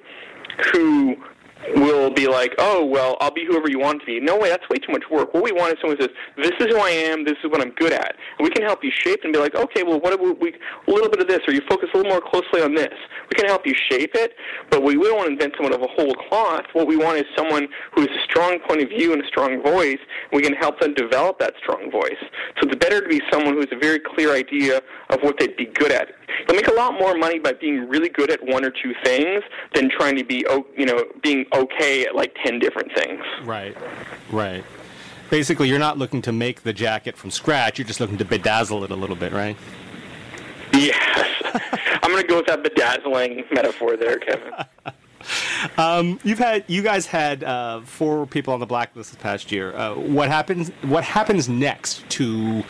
[0.72, 1.16] who
[1.76, 4.20] will be like, oh, well, I'll be whoever you want to be.
[4.20, 5.32] No way, that's way too much work.
[5.34, 7.60] What we want is someone who says, this is who I am, this is what
[7.60, 8.16] I'm good at.
[8.38, 10.54] And we can help you shape and be like, okay, well, what we, we,
[10.88, 12.94] a little bit of this, or you focus a little more closely on this.
[13.30, 14.34] We can help you shape it,
[14.70, 16.64] but we, we don't want to invent someone of a whole cloth.
[16.72, 19.62] What we want is someone who has a strong point of view and a strong
[19.62, 19.98] voice.
[20.32, 22.20] We can help them develop that strong voice.
[22.60, 25.56] So it's better to be someone who has a very clear idea of what they'd
[25.56, 26.08] be good at.
[26.48, 29.42] You'll make a lot more money by being really good at one or two things
[29.74, 33.22] than trying to be, oh, you know, being okay at like 10 different things.
[33.44, 33.76] Right,
[34.30, 34.64] right.
[35.30, 38.84] Basically, you're not looking to make the jacket from scratch, you're just looking to bedazzle
[38.84, 39.56] it a little bit, right?
[40.74, 41.42] Yes.
[42.02, 44.52] I'm going to go with that bedazzling metaphor there, Kevin.
[45.78, 49.74] Um, you've had you guys had uh, four people on the blacklist this past year.
[49.74, 50.70] Uh, what happens?
[50.82, 52.64] What happens next to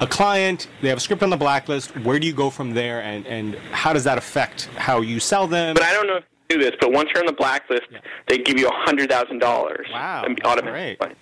[0.00, 0.68] a client?
[0.80, 1.94] They have a script on the blacklist.
[1.98, 5.46] Where do you go from there, and and how does that affect how you sell
[5.46, 5.74] them?
[5.74, 8.00] But I don't know if do this, but once you're on the blacklist, yeah.
[8.28, 9.86] they give you a hundred thousand dollars.
[9.90, 11.14] Wow, automatically.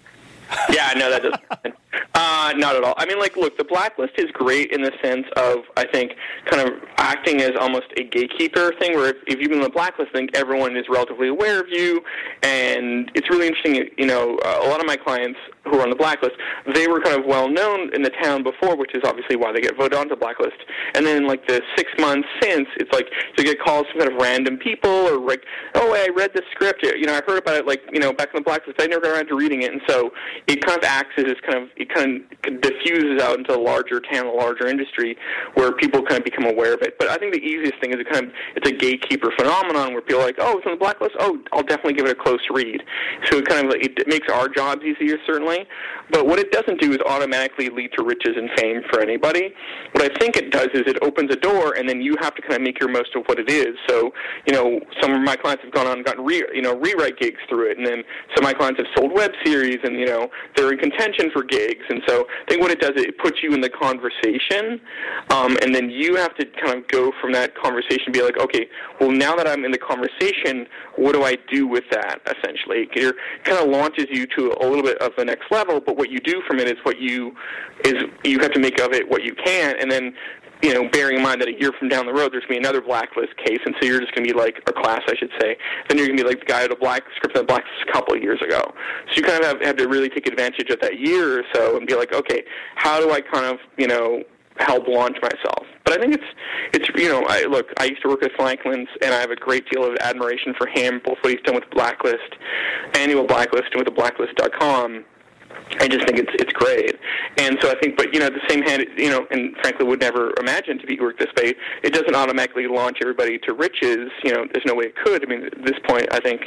[0.70, 1.74] yeah, I know that doesn't.
[2.14, 2.94] Uh, not at all.
[2.98, 6.12] I mean, like, look, the blacklist is great in the sense of, I think,
[6.44, 9.70] kind of acting as almost a gatekeeper thing, where if, if you've been on the
[9.70, 12.02] blacklist, I think everyone is relatively aware of you,
[12.42, 13.88] and it's really interesting.
[13.96, 16.34] You know, uh, a lot of my clients who are on the blacklist,
[16.74, 19.60] they were kind of well known in the town before, which is obviously why they
[19.60, 20.56] get voted onto the blacklist.
[20.94, 23.06] And then, like the six months since, it's like
[23.38, 25.42] you get calls from kind of random people, or like,
[25.74, 26.82] oh, I read the script.
[26.82, 28.80] You know, I heard about it, like, you know, back in the blacklist.
[28.80, 30.10] I never got around to reading it, and so
[30.46, 33.60] it kind of acts as this kind of it kind of diffuses out into a
[33.60, 35.16] larger town, a larger industry,
[35.54, 36.98] where people kind of become aware of it.
[36.98, 40.02] But I think the easiest thing is it kind of it's a gatekeeper phenomenon where
[40.02, 41.14] people are like, oh, it's on the blacklist.
[41.20, 42.82] Oh, I'll definitely give it a close read.
[43.26, 45.66] So it kind of it makes our jobs easier, certainly.
[46.10, 49.54] But what it doesn't do is automatically lead to riches and fame for anybody.
[49.92, 52.42] What I think it does is it opens a door, and then you have to
[52.42, 53.76] kind of make your most of what it is.
[53.88, 54.12] So
[54.46, 57.18] you know, some of my clients have gone on and gotten re, you know rewrite
[57.18, 58.02] gigs through it, and then
[58.34, 61.42] some of my clients have sold web series, and you know they're in contention for
[61.42, 61.67] gigs.
[61.88, 64.80] And so I think what it does it puts you in the conversation,
[65.30, 68.68] um, and then you have to kind of go from that conversation, be like, okay,
[69.00, 72.20] well now that I'm in the conversation, what do I do with that?
[72.26, 75.96] Essentially, it kind of launches you to a little bit of the next level, but
[75.96, 77.34] what you do from it is what you
[77.84, 80.14] is you have to make of it what you can, and then
[80.62, 82.60] you know, bearing in mind that a year from down the road there's going to
[82.60, 85.14] be another blacklist case, and so you're just going to be like a class, I
[85.16, 85.56] should say.
[85.88, 87.92] Then you're going to be like the guy with a black script the blacklist a
[87.92, 88.60] couple of years ago.
[89.08, 91.76] So you kind of have, have to really take advantage of that year or so
[91.76, 92.42] and be like, okay,
[92.74, 94.22] how do I kind of you know
[94.58, 95.66] help launch myself?
[95.84, 96.24] But I think it's
[96.74, 99.36] it's you know I look I used to work with Franklin's and I have a
[99.36, 102.34] great deal of admiration for him both what he's done with Blacklist,
[102.94, 105.04] annual Blacklist, and with the Blacklist.com
[105.80, 106.98] I just think it's it's great,
[107.36, 109.86] and so I think, but you know, at the same hand, you know, and frankly,
[109.86, 111.54] would never imagine to be work this way.
[111.82, 114.10] It doesn't automatically launch everybody to riches.
[114.24, 115.24] You know, there's no way it could.
[115.24, 116.42] I mean, at this point, I think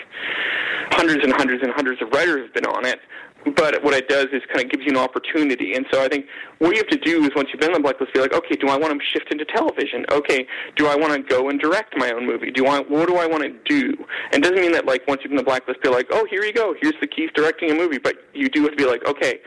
[0.92, 3.00] hundreds and hundreds and hundreds of writers have been on it
[3.56, 5.74] but what it does is kind of gives you an opportunity.
[5.74, 6.26] And so I think
[6.60, 8.56] what you have to do is once you've been on the blacklist, be like, okay,
[8.56, 10.06] do I want to shift into television?
[10.12, 12.52] Okay, do I want to go and direct my own movie?
[12.52, 13.94] Do I what do I want to do?
[14.32, 16.26] And it doesn't mean that like once you've been on the blacklist, be like, oh,
[16.30, 17.98] here you go, here's the keys directing a movie.
[17.98, 19.40] But you do have to be like, okay,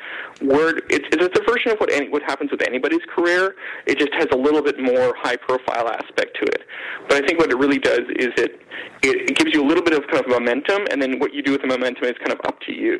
[0.42, 0.82] word.
[0.90, 3.54] It's it's a version of what any what happens with anybody's career.
[3.86, 6.62] It just has a little bit more high profile aspect to it.
[7.08, 8.60] But I think what it really does is it
[9.02, 11.42] it, it gives you a little bit of kind of momentum, and then what you
[11.42, 12.98] do with the momentum is kind of up to you.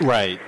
[0.00, 0.40] Right.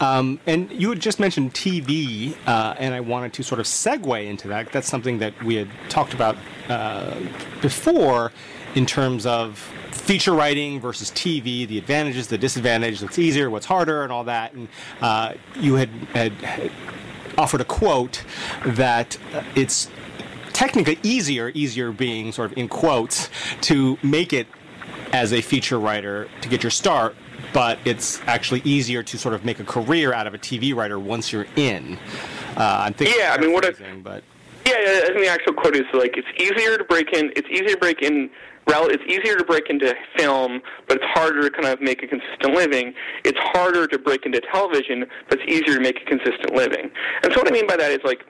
[0.00, 4.26] Um, and you had just mentioned TV, uh, and I wanted to sort of segue
[4.26, 4.72] into that.
[4.72, 6.36] That's something that we had talked about
[6.68, 7.14] uh,
[7.60, 8.32] before
[8.74, 9.58] in terms of
[9.92, 14.52] feature writing versus TV, the advantages, the disadvantages, what's easier, what's harder, and all that.
[14.54, 14.66] And
[15.00, 16.32] uh, you had, had,
[17.38, 18.24] offered a quote
[18.66, 19.16] that
[19.54, 19.88] it's
[20.52, 23.30] technically easier, easier being sort of in quotes,
[23.62, 24.46] to make it
[25.12, 27.14] as a feature writer to get your start
[27.52, 30.98] but it's actually easier to sort of make a career out of a TV writer
[30.98, 31.98] once you're in.
[32.56, 33.16] Uh, I'm thinking.
[33.18, 34.22] Yeah, I mean, what I, but
[34.66, 37.32] yeah, I think the actual quote is like it's easier to break in.
[37.36, 38.30] It's easier to break in.
[38.66, 42.54] It's easier to break into film, but it's harder to kind of make a consistent
[42.54, 42.94] living.
[43.24, 46.90] It's harder to break into television, but it's easier to make a consistent living.
[47.22, 48.24] And so what I mean by that is like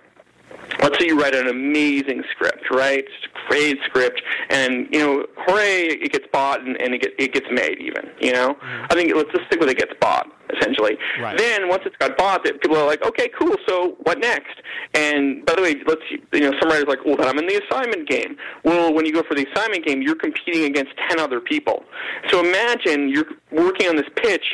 [0.80, 3.04] let's say you write an amazing script, right?
[3.04, 7.12] It's a great script, and you know, hooray, it gets bought and, and it, get,
[7.18, 7.78] it gets made.
[7.80, 8.86] Even you know, mm-hmm.
[8.90, 10.98] I think let's just stick with it gets bought essentially.
[11.20, 11.36] Right.
[11.38, 13.56] Then once it's got bought, that people are like, okay, cool.
[13.66, 14.54] So what next?
[14.94, 17.46] And by the way, let's you know, some writers are like, well, then I'm in
[17.46, 18.36] the assignment game.
[18.64, 21.84] Well, when you go for the assignment game, you're competing against ten other people.
[22.30, 24.44] So imagine you're working on this pitch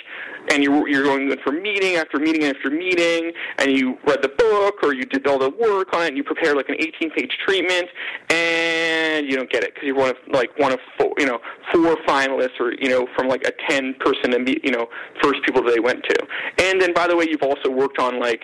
[0.52, 4.76] and you're, you're going for meeting after meeting after meeting, and you read the book
[4.82, 7.88] or you did all the work on it, and you prepare like an 18-page treatment,
[8.30, 11.38] and you don't get it because you're one of like one of four, you know,
[11.72, 14.88] four finalists, or you know, from like a 10-person, you know,
[15.22, 16.26] first people that they went to.
[16.58, 18.42] And then, by the way, you've also worked on like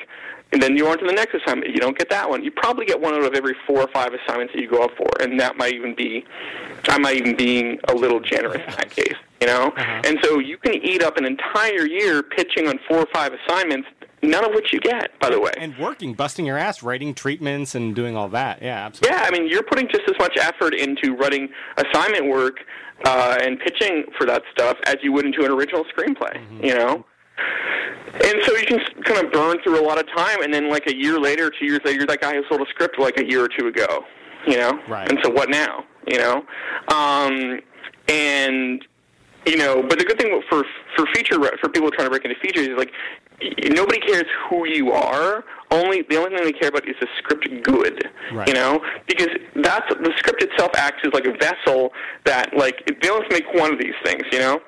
[0.52, 1.74] and then you're on to the next assignment.
[1.74, 2.44] You don't get that one.
[2.44, 4.92] You probably get one out of every four or five assignments that you go up
[4.96, 6.24] for, and that might even be,
[6.88, 9.72] I might even being a little generous in that case, you know.
[9.76, 10.02] Uh-huh.
[10.04, 13.88] And so you can eat up an entire year pitching on four or five assignments,
[14.22, 15.52] none of which you get, by the way.
[15.59, 18.62] And working, busting your ass, writing treatments, and doing all that.
[18.62, 19.16] Yeah, absolutely.
[19.16, 22.59] Yeah, I mean, you're putting just as much effort into writing assignment work
[23.04, 26.37] uh, and pitching for that stuff as you would into an original screenplay.
[26.37, 26.64] Mm-hmm.
[26.64, 27.04] You know.
[27.37, 30.87] And so you can kind of burn through a lot of time, and then like
[30.87, 33.44] a year later, two years later, that guy who sold a script like a year
[33.44, 34.05] or two ago,
[34.47, 34.79] you know.
[34.88, 35.09] Right.
[35.09, 35.85] And so what now?
[36.07, 36.44] You know.
[36.88, 37.61] Um,
[38.09, 38.85] and
[39.47, 40.64] you know, but the good thing for
[40.97, 42.92] for feature for people trying to break into features is like
[43.70, 45.44] nobody cares who you are.
[45.70, 48.09] Only the only thing they care about is the script good.
[48.33, 48.47] Right.
[48.47, 51.92] You know, because that's the script itself acts as like a vessel
[52.25, 54.23] that like they only make one of these things.
[54.31, 54.61] You know.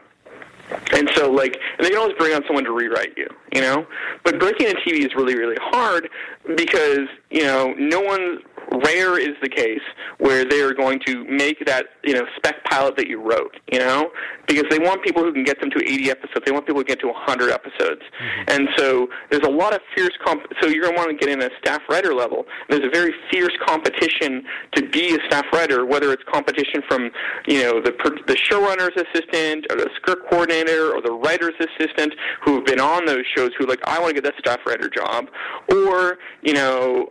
[0.93, 3.87] And so, like, and they can always bring on someone to rewrite you, you know.
[4.25, 6.09] But breaking into TV is really, really hard
[6.57, 8.41] because you know no one
[8.85, 9.81] rare is the case
[10.19, 13.79] where they are going to make that you know spec pilot that you wrote, you
[13.79, 14.11] know,
[14.47, 16.45] because they want people who can get them to 80 episodes.
[16.45, 18.51] They want people to get to 100 episodes, mm-hmm.
[18.51, 20.43] and so there's a lot of fierce comp.
[20.61, 22.45] So you're going to want to get in a staff writer level.
[22.69, 27.11] There's a very fierce competition to be a staff writer, whether it's competition from
[27.47, 32.15] you know the per- the showrunner's assistant or the script coordinator or the writer's assistant
[32.45, 34.89] who have been on those shows who like I want to get that staff writer
[34.89, 35.27] job,
[35.71, 37.11] or you know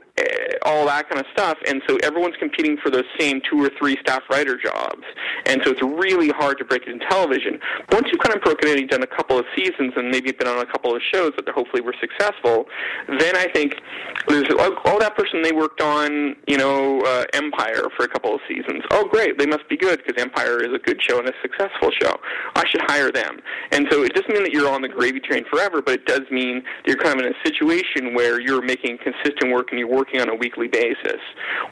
[0.65, 1.58] all that kind of stuff.
[1.67, 5.04] And so everyone's competing for those same two or three staff writer jobs.
[5.45, 7.60] And so it's really hard to break it in television.
[7.91, 10.47] Once you've kind of broken it, you've done a couple of seasons, and maybe been
[10.47, 12.65] on a couple of shows that hopefully were successful,
[13.19, 13.75] then I think
[14.28, 18.41] there's oh, that person they worked on, you know, uh, Empire for a couple of
[18.47, 18.84] seasons.
[18.91, 21.91] Oh, great, they must be good because Empire is a good show and a successful
[22.01, 22.17] show.
[22.56, 23.39] I should hire them.
[23.71, 26.21] And so it doesn't mean that you're on the gravy train forever, but it does
[26.32, 29.89] mean that you're kind of in a situation where you're making consistent work and you're
[29.89, 31.20] working working on a weekly basis.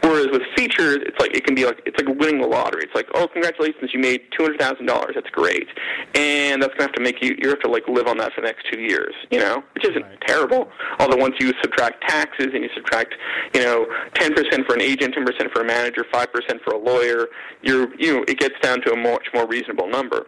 [0.01, 2.83] Whereas with features, it's like it can be like it's like winning the lottery.
[2.83, 5.11] It's like, oh, congratulations, you made two hundred thousand dollars.
[5.15, 5.67] That's great,
[6.15, 8.41] and that's gonna have to make you you have to like live on that for
[8.41, 9.13] the next two years.
[9.31, 10.21] You know, which isn't right.
[10.25, 10.69] terrible.
[10.99, 13.13] Although once you subtract taxes and you subtract,
[13.53, 16.73] you know, ten percent for an agent, ten percent for a manager, five percent for
[16.73, 17.27] a lawyer,
[17.61, 20.27] you're you know it gets down to a much more reasonable number.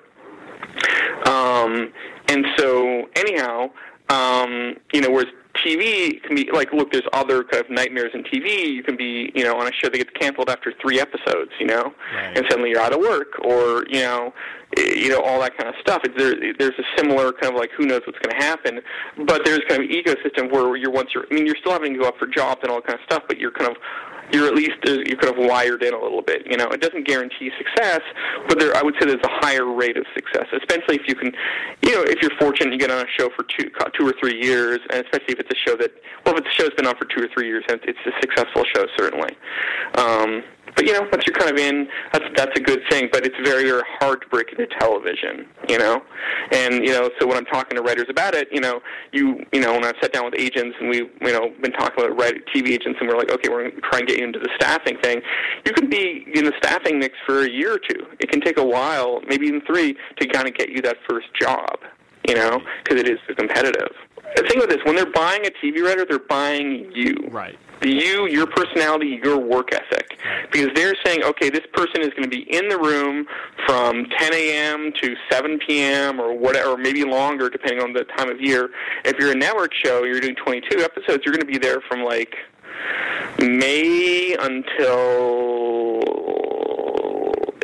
[1.26, 1.92] Um,
[2.28, 3.70] and so anyhow,
[4.10, 5.32] um, you know, whereas
[5.66, 8.68] TV can be like, look, there's other kind of nightmares in TV.
[8.68, 11.68] You can be, you know, on a show that gets canceled after three episodes, you
[11.68, 12.38] know, right.
[12.38, 14.34] and suddenly you're out of work, or you know,
[14.78, 16.02] eh, you know, all that kind of stuff.
[16.04, 18.82] It's, there, there's a similar kind of like, who knows what's going to happen,
[19.26, 21.94] but there's kind of an ecosystem where you're once you're, I mean, you're still having
[21.94, 23.78] to go up for jobs and all that kind of stuff, but you're kind of
[24.32, 26.46] you're at least you're kind of wired in a little bit.
[26.50, 28.02] You know, it doesn't guarantee success,
[28.48, 31.32] but there I would say there's a higher rate of success, especially if you can,
[31.84, 34.42] you know, if you're fortunate you get on a show for two two or three
[34.42, 35.92] years, and especially if it's a show that
[36.26, 38.86] well, if the show's been on for two or three years, it's a successful show
[38.98, 39.36] certainly.
[39.96, 40.44] Um,
[40.76, 43.08] but you know, once you're kind of in, that's that's a good thing.
[43.12, 45.48] But it's very, very hard to break into television.
[45.70, 46.04] You know,
[46.52, 48.82] and you know, so when I'm talking to writers about it, you know,
[49.14, 52.04] you you know, when I've sat down with agents and we you know been talking
[52.04, 54.26] about write, TV agents and we're like, okay, we're going to try and get you
[54.26, 55.22] into the staffing thing.
[55.66, 58.06] You can be in the staffing mix for a year or two.
[58.20, 61.28] It can take a while, maybe even three, to kind of get you that first
[61.40, 61.80] job.
[62.28, 63.92] You know, because it is so competitive.
[64.36, 67.16] The thing with this, when they're buying a TV writer, they're buying you.
[67.30, 67.56] Right
[67.90, 70.18] you, your personality, your work ethic.
[70.52, 73.26] Because they're saying, okay, this person is going to be in the room
[73.66, 74.94] from 10 a.m.
[75.02, 76.20] to 7 p.m.
[76.20, 78.70] or whatever, or maybe longer, depending on the time of year.
[79.04, 82.04] If you're a network show, you're doing 22 episodes, you're going to be there from
[82.04, 82.36] like
[83.40, 86.02] May until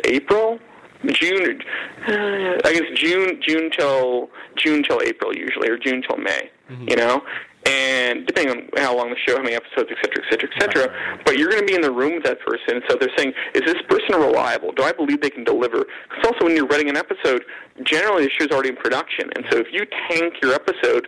[0.04, 0.58] April.
[1.06, 1.60] June,
[2.06, 6.48] I guess June, June till June till April usually, or June till May.
[6.70, 6.90] Mm-hmm.
[6.90, 7.22] You know,
[7.66, 10.60] and depending on how long the show, how many episodes, et cetera, et cetera, et
[10.60, 10.88] cetera.
[10.88, 11.24] Right.
[11.24, 13.62] But you're going to be in the room with that person, so they're saying, is
[13.62, 14.72] this person reliable?
[14.72, 15.84] Do I believe they can deliver?
[16.08, 17.44] Because also when you're writing an episode,
[17.84, 21.06] generally the show's already in production, and so if you tank your episode,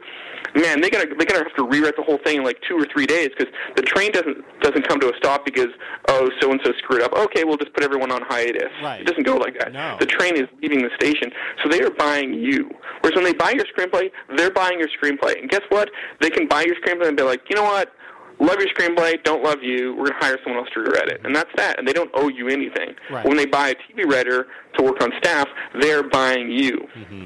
[0.54, 2.86] man, they're gonna they're gonna have to rewrite the whole thing in like two or
[2.92, 5.68] three days because the train doesn't doesn't come to a stop because
[6.08, 7.12] oh so and so screwed up.
[7.12, 8.70] Okay, we'll just put everyone on hiatus.
[8.82, 9.00] Right.
[9.00, 9.72] It doesn't go like that.
[9.72, 9.96] No.
[9.98, 11.30] The train is leaving the station,
[11.62, 12.70] so they are buying you.
[13.00, 15.90] Whereas when they buy your screenplay, they're buying your screenplay, and guess what?
[16.20, 17.92] They can buy your screenplay and be like, you know what?
[18.40, 21.20] love your screenplay, don't love you, we're going to hire someone else to read it.
[21.24, 21.78] And that's that.
[21.78, 22.94] And they don't owe you anything.
[23.10, 23.24] Right.
[23.26, 25.48] When they buy a TV writer to work on staff,
[25.80, 26.88] they're buying you.
[26.94, 27.24] Mm-hmm.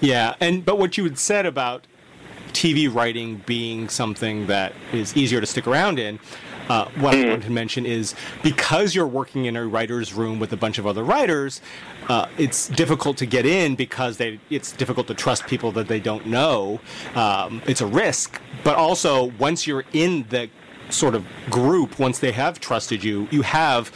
[0.00, 1.86] Yeah, and but what you had said about
[2.50, 6.18] TV writing being something that is easier to stick around in,
[6.70, 10.52] uh, what I wanted to mention is because you're working in a writer's room with
[10.52, 11.60] a bunch of other writers,
[12.08, 15.98] uh, it's difficult to get in because they, it's difficult to trust people that they
[15.98, 16.78] don't know.
[17.16, 20.48] Um, it's a risk, but also once you're in the
[20.90, 23.92] sort of group, once they have trusted you, you have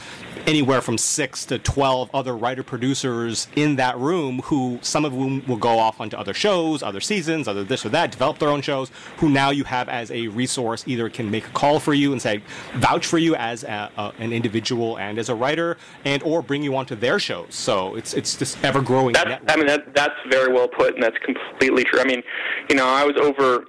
[0.46, 5.44] anywhere from six to 12 other writer producers in that room who some of whom
[5.46, 8.62] will go off onto other shows, other seasons, other this or that, develop their own
[8.62, 12.12] shows, who now you have as a resource either can make a call for you
[12.12, 12.42] and say,
[12.74, 16.62] vouch for you as a, a, an individual and as a writer, and or bring
[16.62, 17.54] you onto their shows.
[17.54, 19.16] So it's it's this ever growing.
[19.16, 22.00] I mean, that, that's very well put, and that's completely true.
[22.00, 22.22] I mean,
[22.68, 23.66] you know, I was over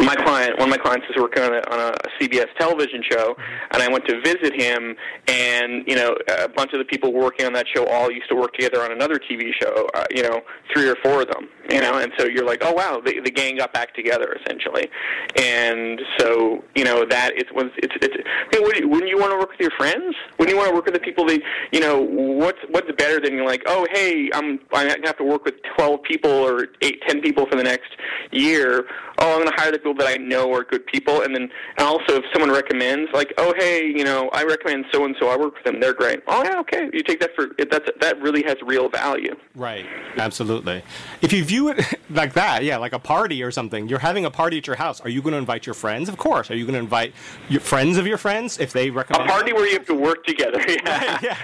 [0.00, 3.34] my client, one of my clients is working on a, on a CBS television show,
[3.72, 4.96] and I went to visit him,
[5.28, 8.34] and you know, a bunch of the people working on that show all used to
[8.34, 9.88] work together on another TV show.
[9.94, 10.40] Uh, you know,
[10.72, 11.48] three or four of them.
[11.70, 14.90] You know, and so you're like, oh wow, the, the gang got back together essentially,
[15.36, 18.16] and so you know that when it's it's.
[18.50, 20.14] Hey, wouldn't you want to work with your friends?
[20.38, 22.00] Wouldn't you want to work with the people that you know?
[22.00, 25.54] What's what's better than you're like, oh hey, I'm I'm gonna have to work with
[25.76, 27.90] twelve people or eight, ten people for the next
[28.32, 28.86] year.
[29.18, 31.50] Oh, I'm going to hire the people that I know are good people, and then
[31.78, 35.28] and also if someone recommends, like, oh hey, you know, I recommend so and so,
[35.28, 36.22] I work with them, they're great.
[36.26, 39.34] Oh yeah, okay, you take that for that's that really has real value.
[39.54, 39.86] Right,
[40.16, 40.82] absolutely.
[41.20, 44.30] If you view it like that, yeah, like a party or something, you're having a
[44.30, 45.00] party at your house.
[45.00, 46.08] Are you going to invite your friends?
[46.08, 46.50] Of course.
[46.50, 47.14] Are you going to invite
[47.48, 49.28] your friends of your friends if they recommend?
[49.28, 50.60] A party where you have to work together.
[50.72, 50.78] Yeah,
[51.12, 51.36] right, yeah.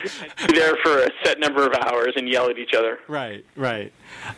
[0.47, 2.99] Be there for a set number of hours and yell at each other.
[3.09, 3.93] Right, right.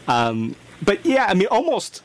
[0.09, 2.03] Um, but yeah, I mean, almost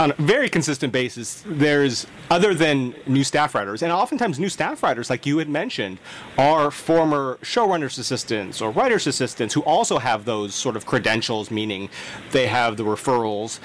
[0.00, 4.82] on a very consistent basis, there's other than new staff writers, and oftentimes new staff
[4.82, 5.98] writers, like you had mentioned,
[6.38, 11.90] are former showrunners assistants or writers assistants who also have those sort of credentials, meaning
[12.32, 13.60] they have the referrals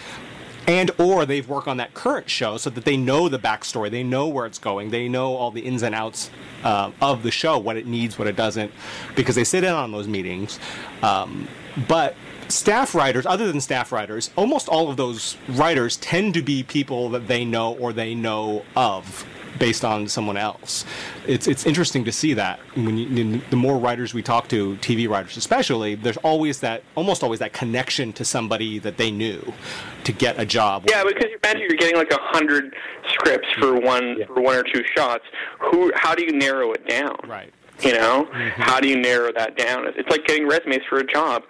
[0.68, 4.02] and or they've worked on that current show so that they know the backstory they
[4.02, 6.32] know where it's going they know all the ins and outs
[6.64, 8.72] uh, of the show what it needs what it doesn't
[9.16, 10.60] because they sit in on those meetings.
[11.04, 11.48] Um,
[11.88, 12.16] but
[12.48, 17.10] staff writers, other than staff writers, almost all of those writers tend to be people
[17.10, 19.26] that they know or they know of
[19.60, 20.86] based on someone else.
[21.28, 25.08] It's it's interesting to see that when you, the more writers we talk to, TV
[25.08, 29.54] writers especially, there's always that almost always that connection to somebody that they knew
[30.04, 30.86] to get a job.
[30.90, 32.76] Yeah, because you imagine you're getting like a hundred
[33.14, 33.86] scripts for mm-hmm.
[33.86, 34.26] one yeah.
[34.26, 35.24] for one or two shots.
[35.72, 35.92] Who?
[35.96, 37.18] How do you narrow it down?
[37.28, 37.54] Right.
[37.82, 38.62] You know, mm-hmm.
[38.62, 39.86] how do you narrow that down?
[39.88, 41.44] It's like getting resumes for a job.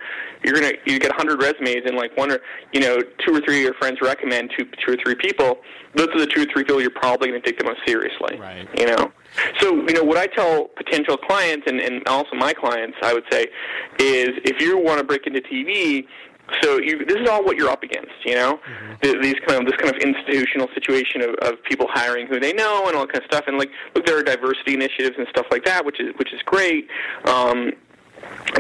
[0.44, 2.40] You're gonna you get 100 resumes, and like one or
[2.74, 5.60] you know two or three of your friends recommend two two or three people.
[5.94, 8.40] Those are the two or three people you're probably going to take the most seriously.
[8.40, 8.68] Right.
[8.78, 9.12] You know.
[9.60, 13.26] So you know what I tell potential clients and, and also my clients, I would
[13.32, 13.44] say,
[14.00, 16.08] is if you want to break into TV,
[16.62, 18.60] so you, this is all what you're up against, you know.
[19.04, 19.22] Mm-hmm.
[19.22, 22.88] These kind of this kind of institutional situation of, of people hiring who they know
[22.88, 23.46] and all that kind of stuff.
[23.48, 26.42] And like, look, there are diversity initiatives and stuff like that, which is which is
[26.46, 26.88] great.
[27.26, 27.72] Um,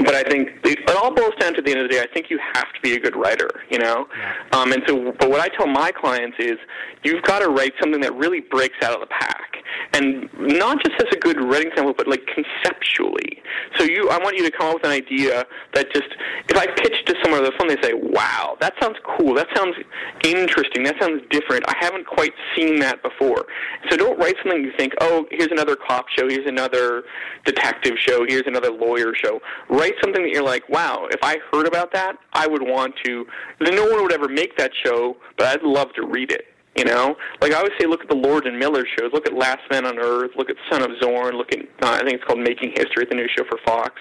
[0.03, 2.01] but I think it all boils down to the end of the day.
[2.01, 4.07] I think you have to be a good writer, you know.
[4.51, 6.57] Um, and so, but what I tell my clients is,
[7.03, 9.55] you've got to write something that really breaks out of the pack,
[9.93, 13.41] and not just as a good writing sample, but like conceptually.
[13.77, 16.09] So you, I want you to come up with an idea that just,
[16.49, 19.33] if I pitch to someone on the phone, they say, "Wow, that sounds cool.
[19.35, 19.75] That sounds
[20.23, 20.83] interesting.
[20.83, 21.63] That sounds different.
[21.67, 23.45] I haven't quite seen that before."
[23.89, 26.27] So don't write something you think, "Oh, here's another cop show.
[26.27, 27.03] Here's another
[27.45, 28.25] detective show.
[28.27, 29.39] Here's another lawyer show."
[29.69, 33.25] Write something that you're like, wow, if I heard about that, I would want to.
[33.61, 36.45] No one would ever make that show, but I'd love to read it.
[36.75, 39.11] You know, like I always say, look at the Lord and Miller shows.
[39.13, 40.31] Look at Last Man on Earth.
[40.35, 41.37] Look at Son of Zorn.
[41.37, 43.93] Look at uh, I think it's called Making History, the new show for Fox.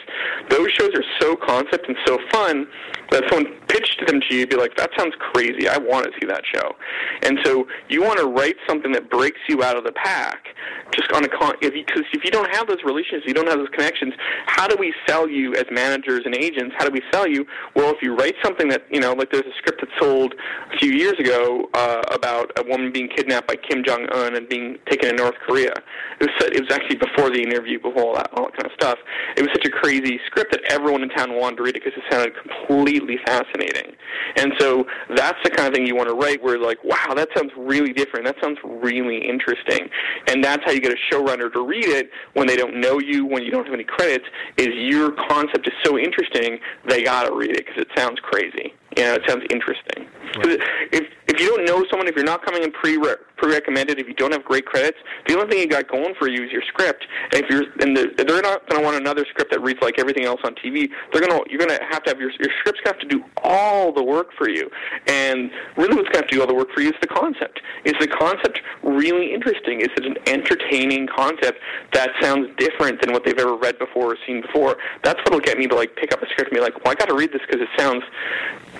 [0.51, 2.66] Those shows are so concept and so fun
[3.11, 5.68] that if someone pitched them to you, be like, that sounds crazy.
[5.68, 6.75] I want to see that show.
[7.22, 10.47] And so you want to write something that breaks you out of the pack.
[10.93, 13.59] Just on a con, if because if you don't have those relationships, you don't have
[13.59, 14.14] those connections.
[14.47, 16.75] How do we sell you as managers and agents?
[16.79, 17.47] How do we sell you?
[17.75, 20.35] Well, if you write something that you know, like there's a script that sold
[20.72, 24.49] a few years ago uh, about a woman being kidnapped by Kim Jong Un and
[24.49, 25.73] being taken to North Korea.
[26.21, 28.73] It was it was actually before the interview, before all that all that kind of
[28.75, 28.99] stuff.
[29.37, 31.97] It was such a crazy script that everyone in town wanted to read it because
[31.97, 33.95] it sounded completely fascinating.
[34.37, 37.29] And so that's the kind of thing you want to write, where like, wow, that
[37.37, 38.27] sounds really different.
[38.27, 39.89] That sounds really interesting.
[40.29, 43.27] And that's how you get a showrunner to read it when they don't know you,
[43.27, 44.25] when you don't have any credits.
[44.57, 46.59] Is your concept is so interesting,
[46.89, 48.75] they got to read it because it sounds crazy.
[48.97, 50.07] You know, it sounds interesting.
[50.39, 50.61] Right.
[50.93, 51.05] If
[51.35, 52.97] if you don't know someone, if you're not coming in pre
[53.37, 56.45] pre-recommended, if you don't have great credits, the only thing you got going for you
[56.45, 57.05] is your script.
[57.32, 59.99] And if you're and the, they're not going to want another script that reads like
[59.99, 60.89] everything else on TV.
[61.12, 63.24] They're going to you're going to have to have your your script's have to do
[63.43, 64.70] all the work for you.
[65.09, 67.09] And really, what's going to have to do all the work for you is the
[67.09, 67.61] concept.
[67.85, 69.80] Is the concept really interesting?
[69.80, 71.59] Is it an entertaining concept
[71.93, 74.76] that sounds different than what they've ever read before or seen before?
[75.03, 76.95] That's what'll get me to like pick up a script and be like, well, I
[76.95, 78.05] got to read this because it sounds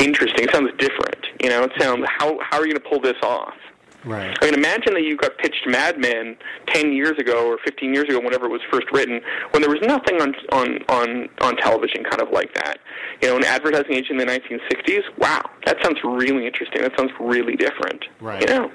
[0.01, 0.45] interesting.
[0.45, 1.27] It sounds different.
[1.43, 3.55] You know, it sounds how how are you going to pull this off?
[4.05, 4.37] Right.
[4.41, 6.37] I mean, imagine that you got pitched Mad Men
[6.67, 9.21] ten years ago or fifteen years ago, whenever it was first written,
[9.53, 12.81] when there was nothing on on on on television kind of like that.
[13.23, 15.05] You know, an advertising age in the 1960s.
[15.17, 16.83] Wow, that sounds really interesting.
[16.83, 18.05] That sounds really different.
[18.21, 18.43] Right.
[18.43, 18.71] You know.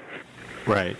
[0.66, 0.96] Right.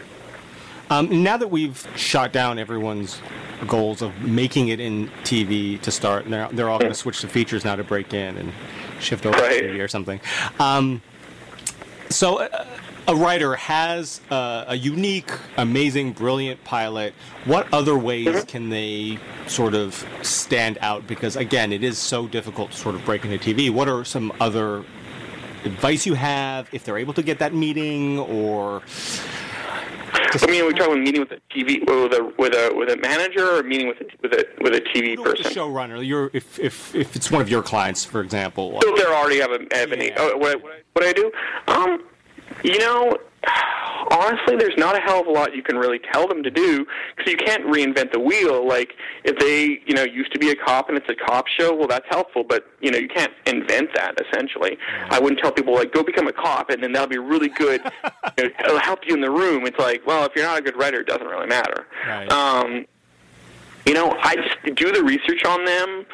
[0.91, 3.21] Um, now that we've shot down everyone's
[3.68, 7.21] goals of making it in TV to start, and they're, they're all going to switch
[7.21, 8.53] to features now to break in and
[8.99, 9.61] shift over right.
[9.61, 10.21] to TV or something.
[10.59, 11.01] Um,
[12.11, 12.65] so, uh,
[13.09, 18.47] a writer has a, a, unique, amazing, brilliant pilot, what other ways mm-hmm.
[18.47, 21.07] can they sort of stand out?
[21.07, 23.71] Because again, it is so difficult to sort of break into TV.
[23.71, 24.85] What are some other
[25.65, 28.83] advice you have if they're able to get that meeting or?
[30.33, 32.89] Just, I mean, we're talking about meeting with a TV with a with a with
[32.91, 35.45] a manager or meeting with a, with a with a TV person?
[35.45, 36.07] With showrunner.
[36.07, 38.78] You're if if if it's one of your clients, for example.
[38.83, 40.14] So they already have a have yeah.
[40.18, 41.33] oh, what, what what I do?
[41.66, 42.05] Um,
[42.62, 43.16] you know,
[44.11, 46.86] honestly, there's not a hell of a lot you can really tell them to do
[47.16, 48.66] because you can't reinvent the wheel.
[48.66, 51.74] Like if they, you know, used to be a cop and it's a cop show,
[51.74, 54.14] well, that's helpful, but you know, you can't invent that.
[54.20, 54.78] Essentially,
[55.11, 57.82] I wouldn't tell people like go become a cop and then that'll be really good.
[58.38, 59.66] you know, it'll help you in the room.
[59.66, 61.86] It's like, well, if you're not a good writer, it doesn't really matter.
[62.07, 62.30] Right.
[62.30, 62.86] Um,
[63.86, 66.05] you know, I just do the research on them,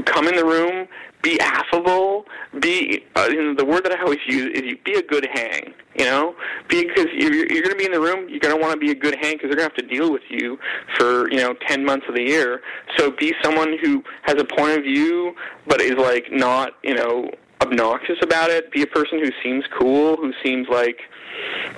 [0.00, 0.88] come in the room,
[1.22, 2.24] be affable,
[2.60, 5.26] be uh, you know, the word that I always use is you be a good
[5.32, 5.74] hang.
[5.94, 6.34] You know,
[6.68, 8.90] because you're, you're going to be in the room, you're going to want to be
[8.90, 10.58] a good hang because they're going to have to deal with you
[10.96, 12.62] for you know ten months of the year.
[12.96, 15.34] So be someone who has a point of view,
[15.66, 17.30] but is like not you know
[17.60, 18.72] obnoxious about it.
[18.72, 20.98] Be a person who seems cool, who seems like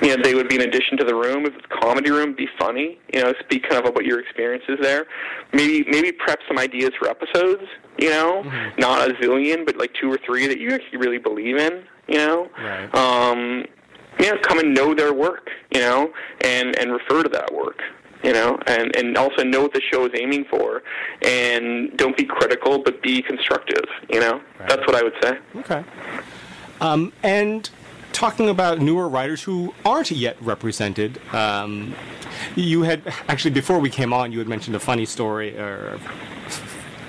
[0.03, 1.47] you know, they would be an addition to the room.
[1.47, 2.99] If it's a comedy room, be funny.
[3.13, 5.07] You know, speak kind of about your experiences there.
[5.53, 7.63] Maybe maybe prep some ideas for episodes.
[7.99, 8.81] You know, mm-hmm.
[8.81, 11.85] not a zillion, but like two or three that you actually really believe in.
[12.09, 12.95] You know, right.
[12.95, 13.65] um,
[14.19, 15.49] you know, come and know their work.
[15.73, 17.81] You know, and and refer to that work
[18.25, 20.83] you know, and and also know what the show is aiming for,
[21.23, 23.85] and don't be critical, but be constructive.
[24.11, 24.69] You know, right.
[24.69, 25.39] that's what I would say.
[25.57, 25.85] Okay.
[26.81, 27.69] Um, and
[28.13, 31.21] talking about newer writers who aren't yet represented.
[31.35, 31.95] Um,
[32.57, 36.01] you had actually before we came on, you had mentioned a funny story or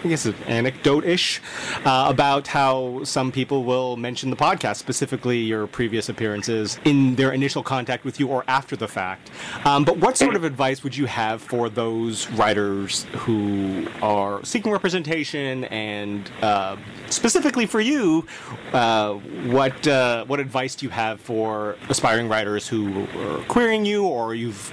[0.05, 1.41] I guess it's anecdote-ish
[1.83, 7.31] uh, about how some people will mention the podcast, specifically your previous appearances, in their
[7.31, 9.31] initial contact with you or after the fact.
[9.65, 14.71] Um, but what sort of advice would you have for those writers who are seeking
[14.71, 16.77] representation, and uh,
[17.09, 18.27] specifically for you,
[18.73, 24.05] uh, what uh, what advice do you have for aspiring writers who are querying you,
[24.05, 24.71] or you've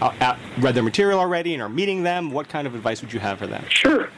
[0.00, 2.32] uh, read their material already and are meeting them?
[2.32, 3.64] What kind of advice would you have for them?
[3.68, 4.08] Sure.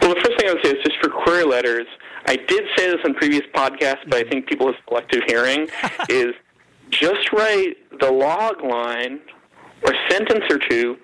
[0.00, 1.86] Well, the first thing I would say is just for query letters.
[2.26, 5.68] I did say this on previous podcasts, but I think people have selective hearing.
[6.08, 6.34] is
[6.90, 9.20] just write the log line
[9.84, 10.96] or sentence or two,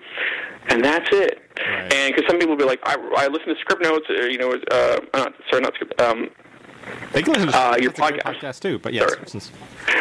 [0.69, 1.39] and that's it.
[1.57, 1.93] Right.
[1.93, 4.53] And because some people will be like, I, I listen to Scriptnotes, or, you know,
[4.71, 6.01] uh, not, sorry, not script.
[6.01, 6.29] Um,
[7.13, 8.21] they can listen to uh, your podcast.
[8.21, 8.59] podcast.
[8.59, 9.11] too, but yes.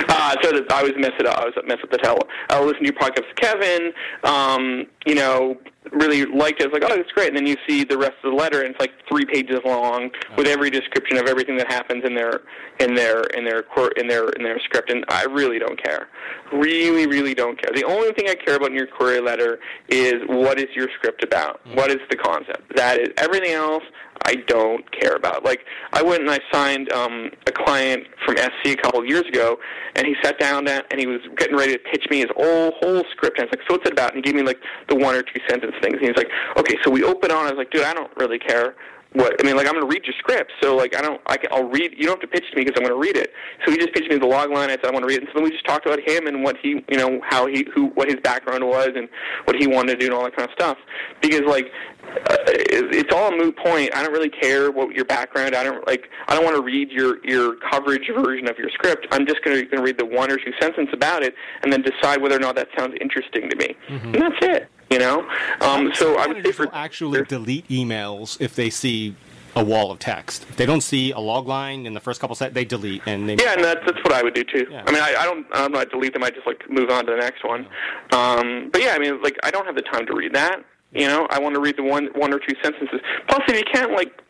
[0.08, 1.38] Uh, so that I was mess it up.
[1.38, 2.18] I was mess up the tell.
[2.50, 3.92] I'll listen to your podcast, with Kevin.
[4.24, 5.58] Um, you know,
[5.92, 6.66] really liked it.
[6.66, 7.28] It's like, oh, it's great.
[7.28, 10.10] And then you see the rest of the letter, and it's like three pages long
[10.36, 12.42] with every description of everything that happens in their
[12.80, 13.60] in their in their
[13.96, 14.90] in their in their script.
[14.90, 16.08] And I really don't care.
[16.52, 17.70] Really, really don't care.
[17.74, 21.22] The only thing I care about in your query letter is what is your script
[21.22, 21.64] about?
[21.64, 21.76] Mm-hmm.
[21.76, 22.74] What is the concept?
[22.76, 23.84] That is everything else.
[24.26, 25.44] I don't care about.
[25.44, 25.60] Like
[25.92, 29.58] I went and I signed um, a client from SC a couple of years ago,
[29.96, 33.04] and he sat down and he was getting ready to pitch me his whole whole
[33.10, 33.38] script.
[33.38, 35.14] And I was like, "So what's it about?" And he gave me like the one
[35.14, 35.96] or two sentence things.
[35.98, 38.38] And he's like, "Okay, so we open on." I was like, "Dude, I don't really
[38.38, 38.74] care
[39.14, 41.36] what I mean, like I'm going to read your script, so like I don't, I
[41.36, 41.94] can, I'll read.
[41.96, 43.32] You don't have to pitch to me because I'm going to read it.
[43.64, 44.70] So he just pitched me the log line.
[44.70, 45.22] I said I want to read it.
[45.22, 47.64] And so then we just talked about him and what he, you know, how he,
[47.74, 49.08] who, what his background was and
[49.44, 50.78] what he wanted to do and all that kind of stuff.
[51.22, 51.66] Because like
[52.02, 53.94] uh, it's all a moot point.
[53.94, 55.54] I don't really care what your background.
[55.54, 56.10] I don't like.
[56.26, 59.06] I don't want to read your your coverage version of your script.
[59.12, 62.20] I'm just going to read the one or two sentences about it and then decide
[62.20, 63.76] whether or not that sounds interesting to me.
[63.88, 64.14] Mm-hmm.
[64.14, 64.68] And that's it.
[64.90, 65.28] You know,
[65.60, 69.16] um, so I would say for actually delete emails if they see
[69.56, 70.44] a wall of text.
[70.48, 73.28] If they don't see a log line in the first couple set, they delete and
[73.28, 73.36] they.
[73.36, 74.66] Yeah, and that's that's what I would do too.
[74.70, 74.84] Yeah.
[74.86, 76.24] I mean, I, I don't I'm not delete them.
[76.24, 77.66] I just like move on to the next one.
[78.12, 80.64] Um, but yeah, I mean, like I don't have the time to read that.
[80.92, 83.00] You know, I want to read the one one or two sentences.
[83.28, 84.20] Plus, if you can't like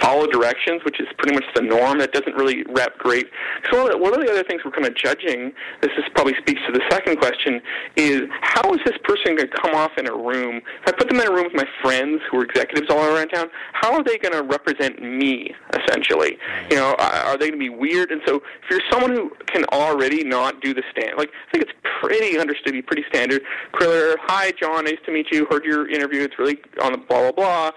[0.00, 1.98] follow directions, which is pretty much the norm.
[1.98, 3.26] That doesn't really rep great.
[3.70, 6.72] So one of the other things we're kind of judging, this is probably speaks to
[6.72, 7.60] the second question,
[7.96, 10.56] is how is this person going to come off in a room?
[10.82, 13.28] If I put them in a room with my friends who are executives all around
[13.28, 16.38] town, how are they going to represent me, essentially?
[16.70, 18.10] You know, are they going to be weird?
[18.10, 21.64] And so if you're someone who can already not do the stand, like, I think
[21.64, 23.42] it's pretty understood, be pretty standard.
[23.72, 25.46] Kriller, hi, John, nice to meet you.
[25.50, 26.22] Heard your interview.
[26.22, 27.70] It's really on the blah, blah, blah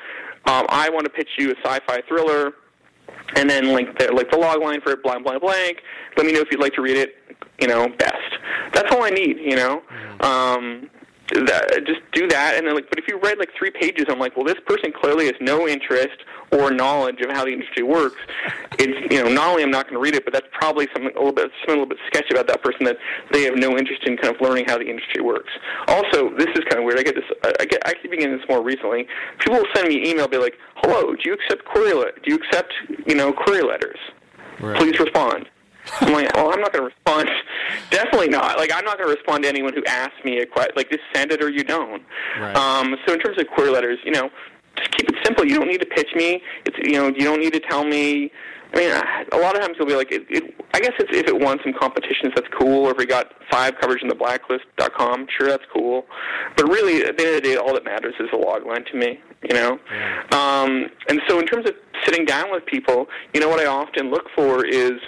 [0.48, 2.54] um, I want to pitch you a sci-fi thriller,
[3.36, 5.82] and then link the, like the log line for it, blank, blank, blank.
[6.16, 7.16] Let me know if you'd like to read it.
[7.60, 8.16] You know, best.
[8.74, 9.38] That's all I need.
[9.40, 9.82] You know.
[9.92, 10.22] Mm-hmm.
[10.24, 10.90] Um,
[11.46, 12.56] that, just do that.
[12.58, 14.92] And then like, but if you read like three pages, I'm like, well, this person
[14.92, 16.18] clearly has no interest
[16.52, 18.18] or knowledge of how the industry works.
[18.80, 21.12] It's you know, not only I'm not going to read it, but that's probably something
[21.16, 22.98] a little bit something a little bit sketchy about that person that
[23.32, 25.52] they have no interest in kind of learning how the industry works.
[25.88, 27.00] Also, this is kind of weird.
[27.00, 27.26] I get this.
[27.44, 29.08] I get actually beginning this more recently.
[29.40, 31.94] People will send me an email, be like, "Hello, do you accept query?
[31.94, 32.74] Le- do you accept
[33.06, 34.00] you know query letters?
[34.60, 34.78] Right.
[34.78, 35.48] Please respond."
[36.02, 37.30] I'm like, well, I'm not going to respond.
[37.90, 38.58] Definitely not.
[38.58, 40.74] Like, I'm not going to respond to anyone who asks me a question.
[40.76, 42.04] Like, just send it or you don't.
[42.40, 42.56] Right.
[42.56, 44.30] Um, so in terms of query letters, you know,
[44.78, 45.46] just keep it simple.
[45.46, 46.42] You don't need to pitch me.
[46.66, 48.32] It's you know, you don't need to tell me.
[48.74, 48.92] I mean,
[49.32, 51.58] a lot of times you'll be like, it, it, I guess it's, if it won
[51.64, 52.86] some competitions, that's cool.
[52.86, 56.06] Or if we got five coverage in the blacklist.com, sure, that's cool.
[56.58, 58.84] But really, at the end of the day, all that matters is the log line
[58.92, 59.80] to me, you know?
[60.38, 64.12] Um, and so in terms of sitting down with people, you know, what I often
[64.12, 65.00] look for is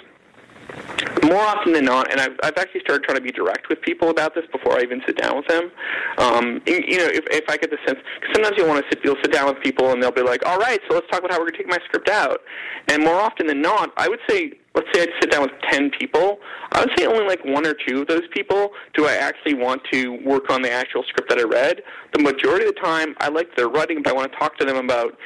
[1.24, 4.10] more often than not, and I've, I've actually started trying to be direct with people
[4.10, 5.70] about this before I even sit down with them.
[6.18, 8.90] Um, you you know, if, if I get the sense, because sometimes you'll want to
[8.90, 11.20] sit, you'll sit down with people and they'll be like, all right, so let's talk
[11.20, 12.40] about how we're going to take my script out.
[12.88, 15.90] And more often than not, I would say, let's say I'd sit down with 10
[15.98, 16.38] people,
[16.72, 19.82] I would say only like one or two of those people do I actually want
[19.92, 21.82] to work on the actual script that I read.
[22.12, 24.64] The majority of the time, I like their writing, but I want to talk to
[24.64, 25.16] them about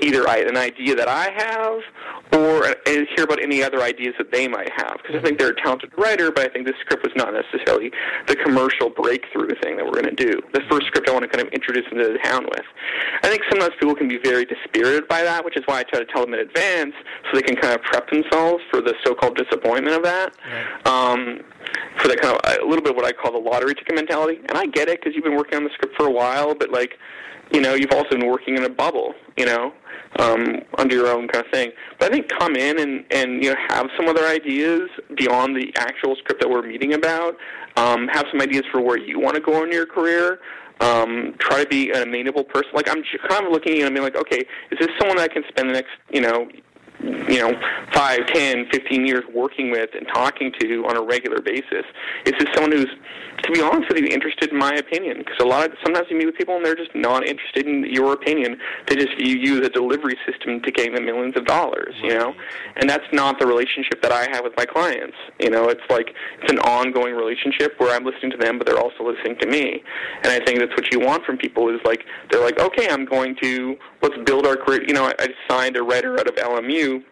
[0.00, 1.80] either an idea that I have
[2.32, 4.96] or uh, hear about any other ideas that they might have.
[4.98, 7.92] Because I think they're a talented writer, but I think this script was not necessarily
[8.26, 10.40] the commercial breakthrough thing that we're going to do.
[10.52, 12.64] The first script I want to kind of introduce them to the town with.
[13.22, 16.00] I think sometimes people can be very dispirited by that, which is why I try
[16.00, 16.94] to tell them in advance
[17.30, 20.34] so they can kind of prep themselves for the so-called disappointment of that.
[20.44, 20.86] Right.
[20.86, 21.40] Um,
[22.00, 24.40] for the kind of a little bit of what I call the lottery ticket mentality.
[24.48, 26.70] And I get it because you've been working on the script for a while, but
[26.70, 26.98] like,
[27.54, 29.72] you know, you've also been working in a bubble, you know,
[30.18, 31.70] um, under your own kind of thing.
[31.98, 35.72] But I think come in and, and you know have some other ideas beyond the
[35.76, 37.36] actual script that we're meeting about.
[37.76, 40.40] Um, have some ideas for where you want to go in your career.
[40.80, 42.70] Um, try to be an amenable person.
[42.74, 45.32] Like I'm kind of looking at, I mean, like, okay, is this someone that I
[45.32, 46.48] can spend the next, you know,
[47.04, 47.52] you know,
[47.92, 51.84] five, ten, fifteen years working with and talking to on a regular basis?
[52.26, 52.90] Is this someone who's,
[53.42, 55.18] to be honest with you, interested in my opinion?
[55.18, 57.84] Because a lot of sometimes you meet with people and they're just not interested in
[57.92, 58.58] your opinion.
[58.86, 62.14] They just view you as a delivery system to gain them millions of dollars, you
[62.14, 62.34] know.
[62.76, 65.16] And that's not the relationship that I have with my clients.
[65.40, 68.80] You know, it's like it's an ongoing relationship where I'm listening to them, but they're
[68.80, 69.82] also listening to me.
[70.22, 73.04] And I think that's what you want from people is like they're like, okay, I'm
[73.04, 74.84] going to let's build our career.
[74.86, 77.02] You know, I, I signed a writer out of LMU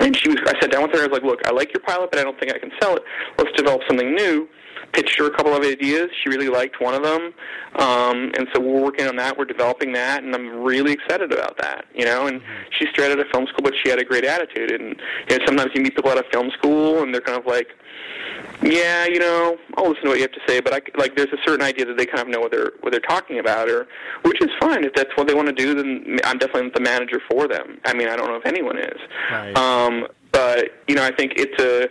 [0.00, 1.00] and she was, I sat down with her.
[1.00, 2.96] I was like, "Look, I like your pilot, but I don't think I can sell
[2.96, 3.02] it.
[3.38, 4.48] Let's develop something new."
[4.92, 6.08] Pitched her a couple of ideas.
[6.22, 7.34] She really liked one of them,
[7.76, 9.36] um, and so we're working on that.
[9.36, 11.84] We're developing that, and I'm really excited about that.
[11.94, 12.40] You know, and
[12.70, 14.70] she's straight out of film school, but she had a great attitude.
[14.70, 14.98] And
[15.28, 17.68] you know, sometimes you meet people out of film school, and they're kind of like,
[18.62, 21.32] "Yeah, you know, I'll listen to what you have to say," but I, like, there's
[21.32, 23.86] a certain idea that they kind of know what they're what they're talking about, or
[24.22, 25.74] which is fine if that's what they want to do.
[25.74, 27.78] Then I'm definitely the manager for them.
[27.84, 29.00] I mean, I don't know if anyone is.
[29.30, 29.56] Right.
[29.56, 31.88] Um, but you know, I think it's a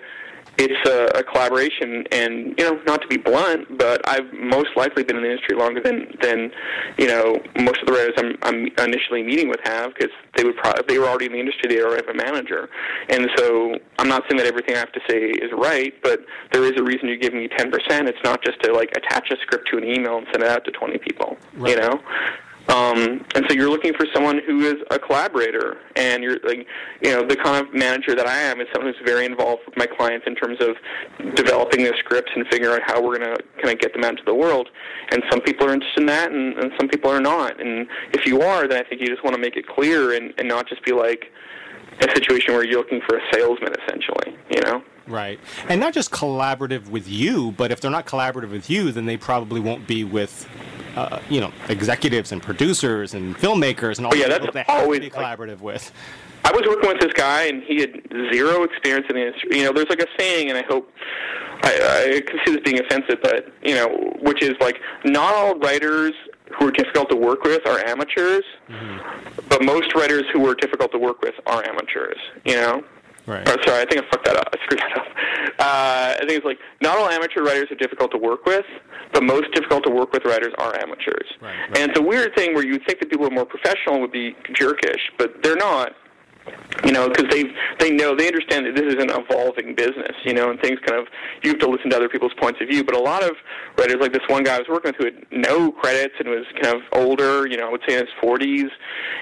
[0.60, 5.03] it's a, a collaboration, and you know, not to be blunt, but I've most likely
[5.03, 6.51] been in the industry longer than than
[6.97, 10.58] you know most of the writers I'm, I'm initially meeting with have because they would
[10.58, 12.70] probably they were already in the industry, they already have a manager,
[13.10, 16.64] and so I'm not saying that everything I have to say is right, but there
[16.64, 17.72] is a reason you're giving me 10%.
[18.08, 20.66] It's not just to like attach a script to an email and send it out
[20.66, 21.76] to 20 people, Right.
[21.76, 22.01] you know.
[22.70, 26.68] Um, and so you're looking for someone who is a collaborator, and you're like,
[27.01, 29.78] you know, the kind of manager that I am is someone who's very involved with
[29.78, 30.76] my clients in terms of
[31.36, 34.11] developing their scripts and figuring out how we're going to kind of get them out
[34.11, 34.70] into the world.
[35.11, 37.61] And some people are interested in that, and, and some people are not.
[37.61, 40.34] And if you are, then I think you just want to make it clear and,
[40.38, 41.32] and not just be like
[42.01, 44.38] a situation where you're looking for a salesman, essentially.
[44.49, 44.84] You know.
[45.08, 45.39] Right.
[45.70, 49.18] And not just collaborative with you, but if they're not collaborative with you, then they
[49.18, 50.47] probably won't be with,
[50.95, 54.53] uh, you know, executives and producers and filmmakers and all Oh, yeah, the that's people
[54.53, 55.91] they have to always, be like- collaborative with.
[56.45, 58.01] I was working with this guy, and he had
[58.32, 59.58] zero experience in the industry.
[59.58, 60.89] You know, there's like a saying, and I hope
[61.64, 65.55] I, I can see this being offensive, but you know, which is like not all
[65.60, 66.14] writers
[66.58, 68.45] who are difficult to work with are amateurs,
[69.49, 72.18] but most writers who are difficult to work with are amateurs.
[72.45, 72.84] You know.
[73.28, 73.47] Right.
[73.47, 74.47] Or, sorry, I think I fucked that up.
[74.53, 75.07] I screwed that up.
[75.59, 78.65] Uh, I think it's like not all amateur writers are difficult to work with,
[79.13, 81.28] but most difficult to work with writers are amateurs.
[81.41, 81.78] Right, right.
[81.78, 83.99] And it's a weird thing where you would think that people who are more professional
[84.01, 85.93] would be jerkish, but they're not.
[86.86, 87.45] You know, because they
[87.80, 91.00] they know they understand that this is an evolving business, you know, and things kind
[91.00, 91.08] of
[91.41, 92.84] you have to listen to other people's points of view.
[92.84, 93.32] But a lot of
[93.78, 96.45] writers, like this one guy I was working with, who had no credits and was
[96.62, 98.70] kind of older, you know, I would say in his 40s,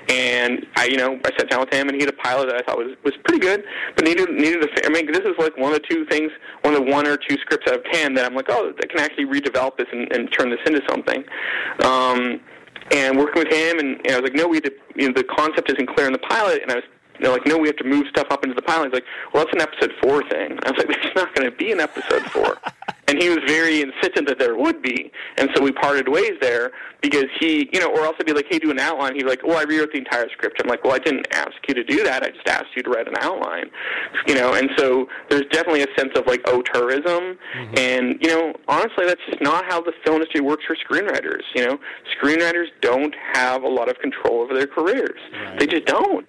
[0.10, 2.56] and I, you know, I sat down with him and he had a pilot that
[2.56, 3.64] I thought was was pretty good,
[3.96, 4.86] but needed needed a.
[4.86, 7.18] I mean, this is like one of the two things, one of the one or
[7.18, 10.12] two scripts out of ten that I'm like, oh, I can actually redevelop this and,
[10.12, 11.24] and turn this into something.
[11.84, 12.42] Um,
[12.92, 15.24] and working with him, and, and I was like, no, we to, you know, the
[15.24, 16.84] concept isn't clear in the pilot, and I was
[17.20, 18.86] they're like, no, we have to move stuff up into the pilot.
[18.86, 20.58] He's like, well, that's an episode four thing.
[20.64, 22.58] I was like, there's not going to be an episode four.
[23.08, 25.12] and he was very insistent that there would be.
[25.38, 28.48] And so we parted ways there because he, you know, or else I'd be like,
[28.50, 29.14] hey, do an outline.
[29.14, 30.60] He'd be like, well, I rewrote the entire script.
[30.64, 32.24] I'm like, well, I didn't ask you to do that.
[32.24, 33.70] I just asked you to write an outline.
[34.28, 37.38] You know, and so there's definitely a sense of like auteurism.
[37.56, 37.78] Mm-hmm.
[37.78, 41.44] And, you know, honestly, that's just not how the film industry works for screenwriters.
[41.54, 41.80] You know,
[42.20, 45.20] screenwriters don't have a lot of control over their careers.
[45.32, 45.60] Right.
[45.60, 46.28] They just don't.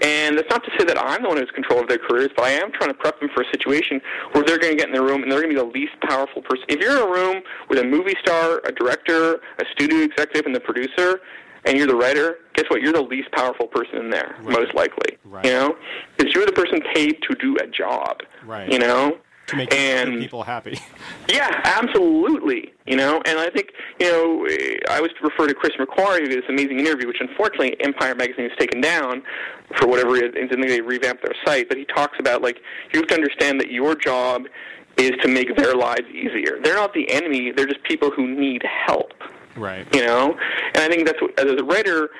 [0.00, 2.44] And that's not to say that I'm the one who's control of their careers, but
[2.44, 4.00] I am trying to prep them for a situation
[4.32, 5.94] where they're going to get in the room and they're going to be the least
[6.02, 6.64] powerful person.
[6.68, 10.54] If you're in a room with a movie star, a director, a studio executive, and
[10.54, 11.20] the producer,
[11.64, 12.82] and you're the writer, guess what?
[12.82, 14.58] You're the least powerful person in there, right.
[14.58, 15.16] most likely.
[15.24, 15.44] Right.
[15.44, 15.76] You know,
[16.16, 18.20] because you're the person paid to do a job.
[18.44, 18.70] Right.
[18.70, 20.78] You know, to make and, people happy.
[21.28, 22.72] Yeah, absolutely.
[22.86, 24.46] You know, and I think you know
[24.90, 28.14] I was to refer to Chris McQuarrie who did this amazing interview, which unfortunately Empire
[28.14, 29.22] Magazine has taken down
[29.78, 30.32] for whatever reason.
[30.34, 32.58] They revamped their site, but he talks about like
[32.92, 34.44] you have to understand that your job
[34.96, 36.58] is to make their lives easier.
[36.62, 39.12] They're not the enemy; they're just people who need help.
[39.56, 39.86] Right.
[39.94, 40.36] You know,
[40.74, 42.10] and I think that's what, as a writer,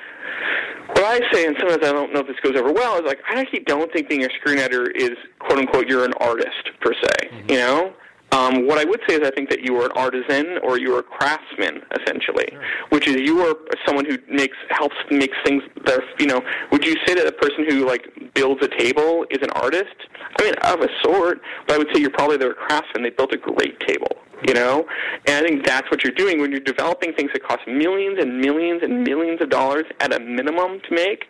[0.87, 3.19] what I say, and sometimes I don't know if this goes over well, is like
[3.29, 7.29] I actually don't think being a screenwriter is quote unquote you're an artist per se.
[7.31, 7.51] Mm-hmm.
[7.51, 7.93] You know,
[8.31, 10.95] um, what I would say is I think that you are an artisan or you
[10.95, 12.63] are a craftsman essentially, sure.
[12.89, 13.55] which is you are
[13.85, 16.41] someone who makes helps makes things that are, you know.
[16.71, 19.95] Would you say that a person who like builds a table is an artist?
[20.39, 23.03] I mean, of a sort, but I would say you're probably their craftsman.
[23.03, 24.17] They built a great table
[24.47, 24.85] you know?
[25.27, 28.39] And I think that's what you're doing when you're developing things that cost millions and
[28.39, 31.25] millions and millions of dollars at a minimum to make,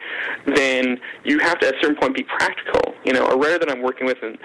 [0.45, 2.93] then you have to at a certain point be practical.
[3.03, 4.37] You know, a writer that I'm working with and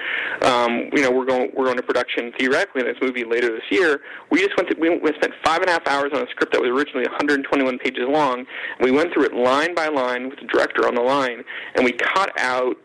[0.45, 3.65] um, you know, we're going we're going to production theoretically in this movie later this
[3.71, 4.01] year.
[4.31, 6.53] We just went to, we, we spent five and a half hours on a script
[6.53, 8.39] that was originally 121 pages long.
[8.39, 8.47] And
[8.81, 11.45] we went through it line by line with the director on the line
[11.75, 12.77] and we cut out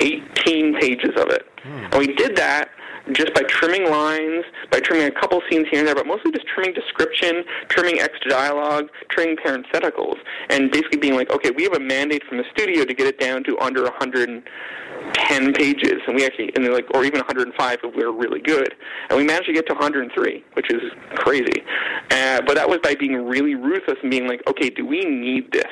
[0.00, 1.46] 18 pages of it.
[1.62, 1.84] Hmm.
[1.92, 2.70] And we did that
[3.12, 6.46] just by trimming lines, by trimming a couple scenes here and there, but mostly just
[6.46, 10.16] trimming description, trimming extra dialogue, trimming parentheticals,
[10.48, 13.18] and basically being like, okay, we have a mandate from the studio to get it
[13.18, 18.02] down to under 110 pages, and we actually, and like, or even 105 if we
[18.02, 18.74] are really good,
[19.10, 20.80] and we managed to get to 103, which is
[21.16, 21.62] crazy.
[22.10, 25.52] Uh, but that was by being really ruthless and being like, okay, do we need
[25.52, 25.64] this?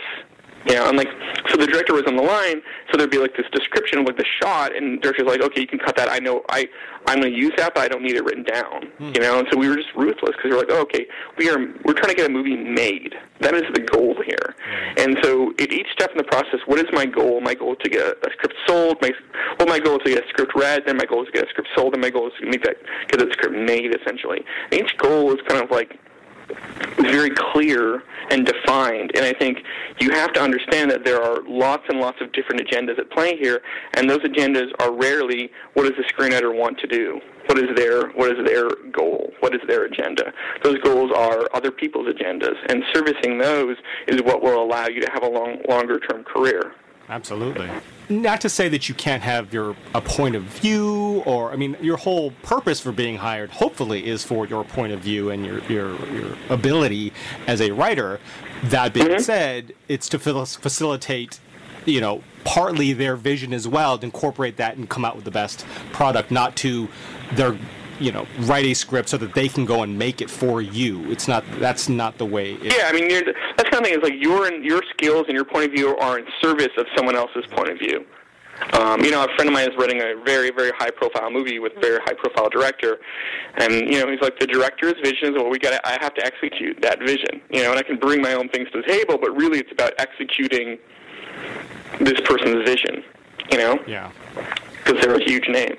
[0.67, 1.09] You know, and like,
[1.49, 4.17] so the director was on the line, so there'd be like this description of like
[4.17, 6.09] the shot, and the director's like, okay, you can cut that.
[6.09, 6.69] I know, I,
[7.07, 8.87] I'm going to use that, but I don't need it written down.
[8.99, 9.11] Hmm.
[9.15, 11.07] You know, and so we were just ruthless because we are like, oh, okay,
[11.37, 13.15] we are, we're trying to get a movie made.
[13.41, 14.55] That is the goal here.
[14.65, 15.01] Hmm.
[15.01, 17.41] And so at each step in the process, what is my goal?
[17.41, 18.99] My goal is to get a, a script sold.
[19.03, 19.11] My,
[19.59, 20.85] well, my goal is to get a script read.
[20.87, 21.95] Then my goal is to get a script sold.
[21.95, 22.77] And my goal is to make that,
[23.09, 24.45] get that script made, essentially.
[24.71, 25.99] And each goal is kind of like
[26.99, 29.13] very clear and defined.
[29.15, 29.59] And I think
[30.01, 33.37] you have to understand that there are lots and lots of different agendas at play
[33.37, 33.61] here,
[33.95, 37.21] and those agendas are rarely what does the screenwriter want to do?
[37.47, 39.33] What is their what is their goal?
[39.41, 40.33] What is their agenda?
[40.63, 43.77] Those goals are other people's agendas, and servicing those
[44.07, 46.73] is what will allow you to have a long longer term career.
[47.09, 47.69] Absolutely.
[48.09, 51.77] Not to say that you can't have your a point of view, or I mean,
[51.81, 55.61] your whole purpose for being hired, hopefully, is for your point of view and your
[55.65, 57.13] your, your ability
[57.47, 58.21] as a writer.
[58.65, 59.21] That being mm-hmm.
[59.21, 61.41] said, it's to facilitate,
[61.85, 65.31] you know, partly their vision as well, to incorporate that and come out with the
[65.31, 66.89] best product, not to
[67.33, 67.57] their
[67.99, 71.11] you know write a script so that they can go and make it for you.
[71.11, 72.55] It's not that's not the way.
[72.55, 73.95] It, yeah, I mean that's kind of thing.
[73.95, 77.17] Is like your your skills and your point of view are in service of someone
[77.17, 78.05] else's point of view.
[78.75, 81.77] Um, you know, a friend of mine is writing a very, very high-profile movie with
[81.77, 82.99] a very high-profile director,
[83.57, 85.81] and you know, he's like, the director's vision is what we got.
[85.85, 87.41] I have to execute that vision.
[87.51, 89.73] You know, and I can bring my own things to the table, but really, it's
[89.73, 90.79] about executing
[91.99, 93.03] this person's vision.
[93.51, 93.79] You know.
[93.87, 94.13] Yeah
[94.85, 95.77] because they're a huge name,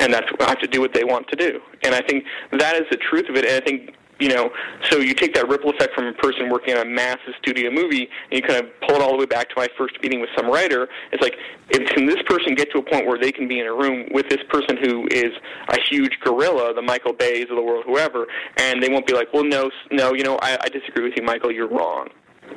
[0.00, 1.60] and that's I have to do what they want to do.
[1.82, 3.44] And I think that is the truth of it.
[3.44, 4.50] And I think you know,
[4.84, 8.08] so you take that ripple effect from a person working on a massive studio movie,
[8.30, 10.30] and you kind of pull it all the way back to my first meeting with
[10.36, 10.88] some writer.
[11.12, 11.36] It's like,
[11.70, 14.08] if, can this person get to a point where they can be in a room
[14.12, 15.32] with this person who is
[15.68, 18.26] a huge gorilla, the Michael Bays of the world, whoever,
[18.56, 21.22] and they won't be like, well, no, no, you know, I, I disagree with you,
[21.22, 22.08] Michael, you're wrong.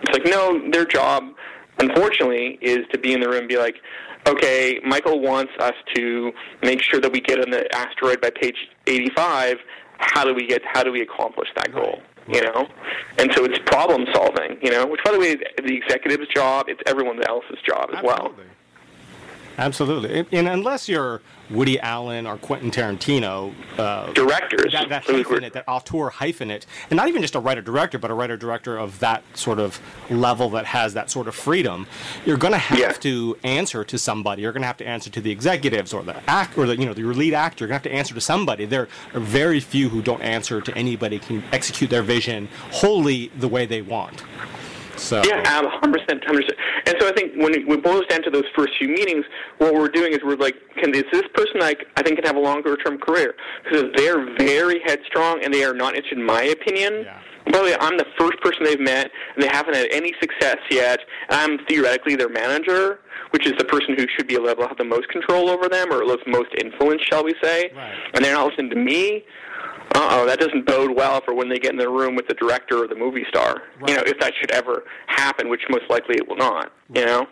[0.01, 1.33] It's like, no, their job,
[1.79, 3.75] unfortunately, is to be in the room and be like,
[4.27, 8.55] okay, Michael wants us to make sure that we get on the asteroid by page
[8.87, 9.57] 85.
[9.99, 10.61] How do we get?
[10.65, 12.01] How do we accomplish that goal?
[12.27, 12.67] You know,
[13.17, 14.59] and so it's problem solving.
[14.61, 16.67] You know, which by the way, is the executive's job.
[16.69, 18.45] It's everyone else's job as Absolutely.
[18.45, 18.55] well.
[19.59, 20.25] Absolutely.
[20.31, 26.09] And unless you're Woody Allen or Quentin Tarantino, uh, directors, that, that hyphenate, that auteur
[26.11, 29.59] hyphenate, and not even just a writer director, but a writer director of that sort
[29.59, 31.87] of level that has that sort of freedom,
[32.25, 32.91] you're going to have Yeah.
[32.93, 34.43] to answer to somebody.
[34.43, 36.85] You're going to have to answer to the executives or the act or the you
[36.85, 37.65] know the lead actor.
[37.65, 38.65] You're going to have to answer to somebody.
[38.65, 43.47] There are very few who don't answer to anybody can execute their vision wholly the
[43.49, 44.23] way they want.
[44.99, 46.49] So Yeah, um, 100%, 100%.
[46.85, 49.25] And so I think when it, boils down to those first few meetings,
[49.57, 52.35] what we're doing is we're like, can is this person like I think can have
[52.35, 56.43] a longer term career because they're very headstrong and they are not interested in my
[56.43, 57.03] opinion.
[57.05, 57.19] Yeah.
[57.51, 60.57] By the way, I'm the first person they've met, and they haven't had any success
[60.69, 60.99] yet.
[61.29, 62.99] And I'm theoretically their manager,
[63.31, 65.91] which is the person who should be able to have the most control over them,
[65.91, 67.71] or the most influence, shall we say?
[67.75, 67.95] Right.
[68.13, 69.23] And they're not listening to me.
[69.95, 72.33] Uh oh, that doesn't bode well for when they get in the room with the
[72.35, 73.63] director or the movie star.
[73.87, 76.71] You know, if that should ever happen, which most likely it will not.
[76.93, 77.27] You know.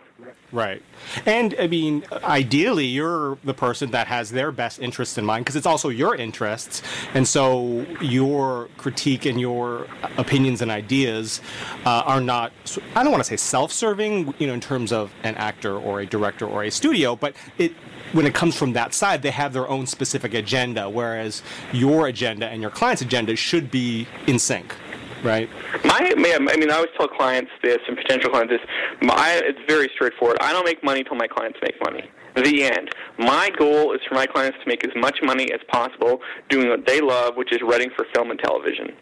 [0.50, 0.82] Right.
[1.26, 5.56] And I mean, ideally, you're the person that has their best interests in mind because
[5.56, 6.82] it's also your interests.
[7.14, 9.86] And so your critique and your
[10.16, 11.40] opinions and ideas
[11.84, 12.52] uh, are not,
[12.94, 16.00] I don't want to say self serving, you know, in terms of an actor or
[16.00, 17.72] a director or a studio, but it,
[18.12, 21.42] when it comes from that side, they have their own specific agenda, whereas
[21.72, 24.74] your agenda and your client's agenda should be in sync,
[25.22, 25.48] right?
[25.84, 28.60] My, I mean, I always tell clients this and potential clients this.
[29.02, 30.38] My, it's very straightforward.
[30.40, 32.08] I don't make money till my clients make money.
[32.34, 32.90] The end.
[33.18, 36.86] My goal is for my clients to make as much money as possible doing what
[36.86, 38.92] they love, which is writing for film and television.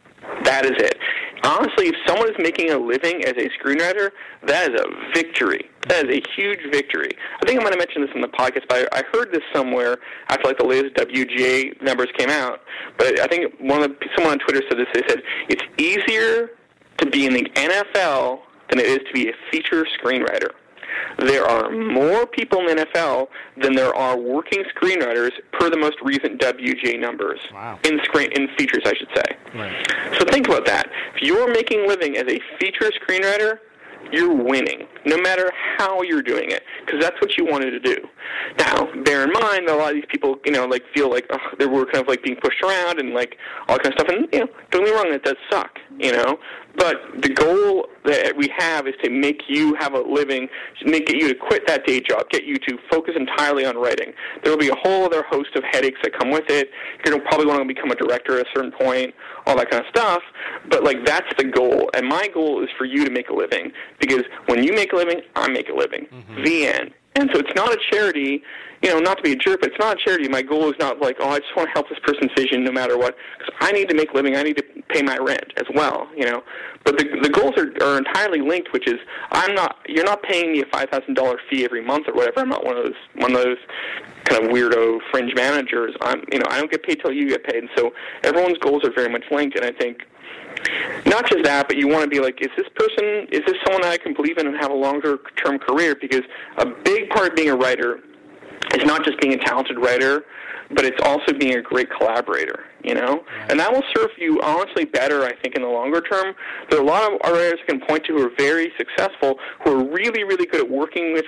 [0.45, 0.99] That is it.
[1.45, 4.11] Honestly, if someone is making a living as a screenwriter,
[4.47, 5.71] that is a victory.
[5.89, 7.11] That is a huge victory.
[7.41, 9.99] I think I might have mentioned this in the podcast, but I heard this somewhere
[10.29, 12.63] after like the latest WGA numbers came out.
[12.99, 14.89] But I think one of the, someone on Twitter said this.
[14.95, 16.51] They said it's easier
[16.99, 20.51] to be in the NFL than it is to be a feature screenwriter.
[21.19, 23.29] There are more people in the NFL
[23.61, 27.41] than there are working screenwriters per the most recent WGA numbers.
[27.53, 27.79] Wow.
[27.85, 29.37] In screen in features, I should say.
[29.55, 30.19] Right.
[30.19, 30.91] So think about that.
[31.15, 33.59] If you're making a living as a feature screenwriter,
[34.13, 37.97] you're winning, no matter how you're doing it, because that's what you wanted to do.
[38.59, 41.27] Now, bear in mind that a lot of these people, you know, like feel like
[41.31, 43.37] ugh, they were kind of like being pushed around and like
[43.69, 44.17] all that kind of stuff.
[44.17, 46.39] And you know, don't get me wrong, that does suck, you know.
[46.77, 50.49] But the goal that we have is to make you have a living,
[50.85, 54.13] make get you to quit that day job, get you to focus entirely on writing.
[54.43, 56.71] There will be a whole other host of headaches that come with it.
[57.05, 59.15] You're gonna probably want to become a director at a certain point,
[59.47, 60.23] all that kind of stuff.
[60.69, 63.73] But like that's the goal, and my goal is for you to make a living
[63.99, 66.07] because when you make a living, I make a living.
[66.07, 66.45] Mm-hmm.
[66.45, 66.91] The end.
[67.17, 68.43] And so it's not a charity,
[68.83, 70.29] you know, not to be a jerk, but it's not a charity.
[70.29, 72.71] My goal is not like, oh, I just want to help this person's vision no
[72.73, 73.17] matter what.
[73.39, 74.37] Because I need to make a living.
[74.37, 76.43] I need to pay my rent as well, you know.
[76.85, 79.01] But the, the goals are, are entirely linked, which is
[79.33, 82.41] I'm not, you're not paying me a $5,000 fee every month or whatever.
[82.41, 83.59] I'm not one of those, one of those
[84.25, 85.95] kind of weirdo fringe managers.
[86.03, 87.63] I'm, you know, I don't get paid till you get paid.
[87.63, 87.93] And so
[88.25, 89.57] everyone's goals are very much linked.
[89.57, 90.03] And I think
[91.07, 93.83] not just that, but you want to be like, is this person, is this someone
[93.83, 95.95] that I can believe in and have a longer term career?
[95.95, 96.23] Because
[96.59, 98.01] a big part of being a writer
[98.81, 100.25] is not just being a talented writer,
[100.71, 103.25] but it's also being a great collaborator, you know?
[103.49, 106.35] And that will serve you honestly better, I think, in the longer term.
[106.71, 109.71] There are a lot of writers I can point to who are very successful, who
[109.71, 111.25] are really, really good at working with,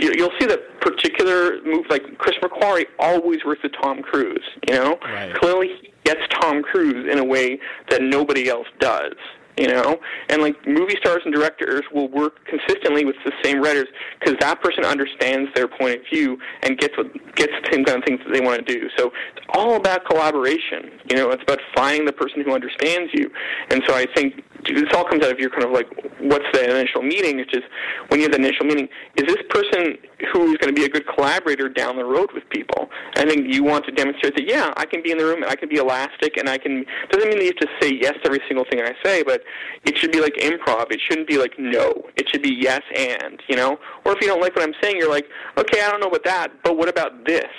[0.00, 4.98] you'll see that particular moves, like Chris McQuarrie always works with Tom Cruise, you know?
[5.04, 5.32] Right.
[5.36, 7.60] Clearly he gets Tom Cruise in a way
[7.90, 9.14] that nobody else does.
[9.56, 10.00] You know,
[10.30, 13.86] and like movie stars and directors will work consistently with the same writers
[14.18, 17.98] because that person understands their point of view and gets what gets the same kind
[17.98, 18.88] of things that they want to do.
[18.96, 20.98] So it's all about collaboration.
[21.08, 23.30] You know, it's about finding the person who understands you.
[23.70, 25.86] And so I think this all comes out of your kind of like
[26.20, 27.62] what's the initial meeting, which is
[28.08, 29.96] when you have the initial meeting, is this person
[30.32, 32.88] who's going to be a good collaborator down the road with people?
[33.16, 35.50] I think you want to demonstrate that yeah, I can be in the room and
[35.50, 38.14] I can be elastic and I can doesn't mean that you have to say yes
[38.22, 39.42] to every single thing I say, but
[39.84, 40.90] it should be like improv.
[40.90, 41.92] It shouldn't be like no.
[42.16, 43.78] It should be yes and, you know?
[44.04, 45.26] Or if you don't like what I'm saying, you're like,
[45.58, 47.50] okay, I don't know about that, but what about this?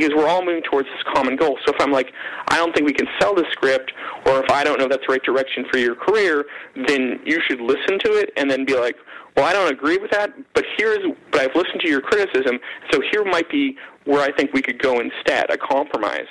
[0.00, 1.56] Because we're all moving towards this common goal.
[1.64, 2.12] So if I'm like,
[2.48, 3.92] I don't think we can sell the script,
[4.26, 6.44] or if I don't know that's the right direction for your career,
[6.88, 8.96] then you should listen to it and then be like,
[9.36, 10.98] well, I don't agree with that, but here's,
[11.30, 12.58] but I've listened to your criticism,
[12.90, 16.26] so here might be where I think we could go instead, a compromise,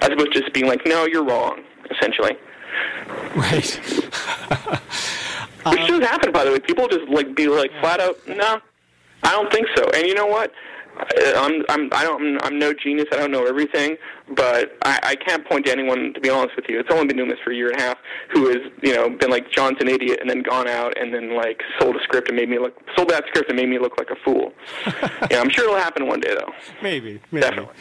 [0.00, 2.36] as opposed to just being like, no, you're wrong, essentially.
[3.36, 3.80] Right.
[5.66, 6.60] Which does happen, by the way.
[6.60, 8.60] People just like be like flat out, no,
[9.22, 9.84] I don't think so.
[9.94, 10.52] And you know what?
[10.98, 13.06] Uh, I'm I'm I don't I'm no genius.
[13.12, 13.96] I don't know everything,
[14.36, 16.78] but I, I can't point to anyone to be honest with you.
[16.78, 17.98] It's only been doing this for a year and a half
[18.30, 21.34] who has you know been like John's an idiot and then gone out and then
[21.34, 23.98] like sold a script and made me look sold that script and made me look
[23.98, 24.52] like a fool.
[25.30, 26.52] yeah, I'm sure it'll happen one day though.
[26.82, 27.42] Maybe, maybe.
[27.42, 27.74] Definitely.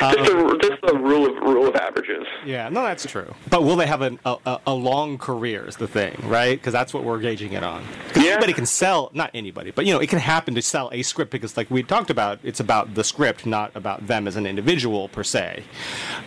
[0.00, 2.26] Um, just a rule of rule of averages.
[2.44, 3.34] Yeah, no, that's true.
[3.50, 5.66] But will they have a a, a long career?
[5.66, 6.58] Is the thing, right?
[6.58, 7.84] Because that's what we're gauging it on.
[8.16, 8.32] Yeah.
[8.32, 11.30] Anybody can sell, not anybody, but you know, it can happen to sell a script
[11.30, 15.08] because, like we talked about, it's about the script, not about them as an individual
[15.08, 15.64] per se.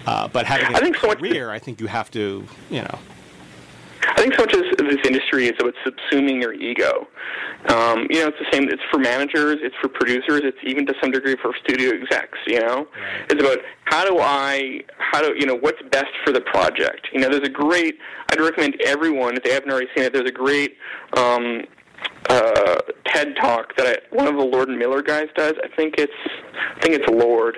[0.05, 2.99] Uh, but having a I think career, I think you have to, you know.
[4.07, 7.07] I think so much as this industry is about subsuming your ego.
[7.69, 8.69] Um, you know, it's the same.
[8.69, 9.57] It's for managers.
[9.61, 10.41] It's for producers.
[10.43, 12.37] It's even to some degree for studio execs.
[12.45, 13.25] You know, right.
[13.29, 17.07] it's about how do I, how do you know, what's best for the project.
[17.11, 17.97] You know, there's a great.
[18.29, 20.13] I'd recommend everyone if they haven't already seen it.
[20.13, 20.77] There's a great
[21.17, 21.63] um,
[22.29, 25.53] uh, TED talk that I, one of the Lord and Miller guys does.
[25.63, 26.13] I think it's
[26.75, 27.57] I think it's Lord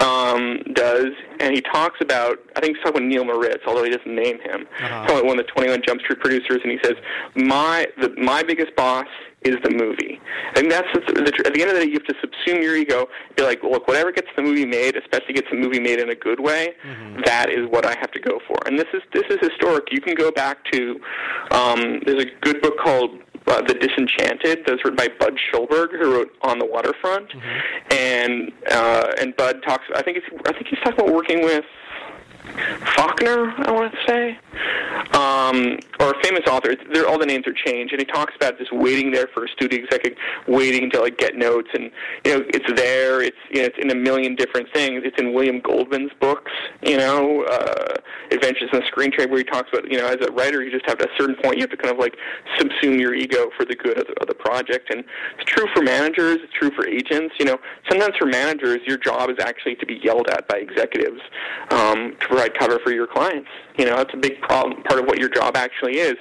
[0.00, 1.08] um, does,
[1.40, 4.38] and he talks about I think he's talking about Neil Moritz, although he doesn't name
[4.40, 4.66] him.
[4.80, 5.00] Uh-huh.
[5.00, 6.94] He's talking one of the Twenty One Jump Street producers, and he says
[7.34, 9.06] my the, my biggest boss
[9.44, 10.20] is the movie.
[10.56, 12.76] And that's the, the, at the end of the day, you have to subsume your
[12.76, 13.08] ego.
[13.36, 16.14] Be like, look, whatever gets the movie made, especially gets the movie made in a
[16.14, 17.22] good way, mm-hmm.
[17.24, 18.56] that is what I have to go for.
[18.66, 19.90] And this is this is historic.
[19.90, 21.00] You can go back to
[21.50, 23.10] um, there's a good book called
[23.46, 24.64] uh, The Disenchanted.
[24.66, 27.28] That was written by Bud Schulberg, who wrote On the Waterfront.
[27.30, 27.92] Mm-hmm.
[27.92, 29.84] And uh, and Bud talks.
[29.94, 31.64] I think it's, I think he's talking about working with
[32.96, 34.38] Faulkner, I want to say,
[35.12, 36.74] um, or a famous author.
[36.92, 39.48] They're, all the names are changed, and he talks about just waiting there for a
[39.48, 40.18] studio executive,
[40.48, 41.90] waiting to like get notes, and
[42.24, 43.22] you know it's there.
[43.22, 45.02] It's you know it's in a million different things.
[45.04, 46.50] It's in William Goldman's books,
[46.82, 47.94] you know, uh,
[48.32, 50.70] Adventures in the Screen Trade, where he talks about you know as a writer you
[50.70, 52.16] just have to, at a certain point you have to kind of like
[52.58, 55.04] subsume your ego for the good of the, of the project, and
[55.38, 56.38] it's true for managers.
[56.42, 57.34] It's true for agents.
[57.38, 61.20] You know, sometimes for managers your job is actually to be yelled at by executives.
[61.70, 63.48] Um, provide cover for your clients.
[63.78, 64.82] You know, that's a big problem.
[64.84, 66.16] Part of what your job actually is,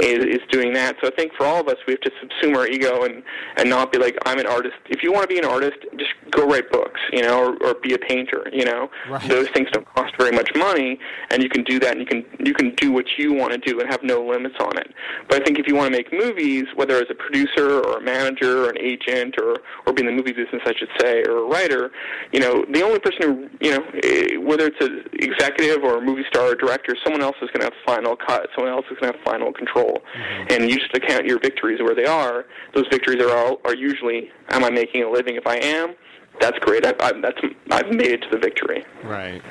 [0.00, 0.96] is, is doing that.
[1.00, 3.22] So I think for all of us, we have to subsume our ego and,
[3.56, 4.76] and not be like, I'm an artist.
[4.86, 7.74] If you want to be an artist, just go write books, you know, or, or
[7.74, 8.90] be a painter, you know.
[9.08, 9.28] Right.
[9.28, 10.98] Those things don't cost very much money,
[11.30, 13.58] and you can do that, and you can you can do what you want to
[13.58, 14.92] do and have no limits on it.
[15.28, 18.00] But I think if you want to make movies, whether as a producer or a
[18.00, 19.56] manager or an agent or
[19.86, 21.90] or be in the movie business, I should say, or a writer,
[22.32, 26.00] you know, the only person who, you know, eh, whether it's an executive or a
[26.00, 28.48] movie star or director, someone else is going to have final cut.
[28.54, 30.02] Someone else is going to have final control.
[30.16, 30.52] Mm-hmm.
[30.52, 32.46] And you just account your victories where they are.
[32.74, 35.36] Those victories are all, are usually, am I making a living?
[35.36, 35.94] If I am,
[36.40, 36.84] that's great.
[36.84, 38.84] I've, I've, that's, I've made it to the victory.
[39.04, 39.42] Right,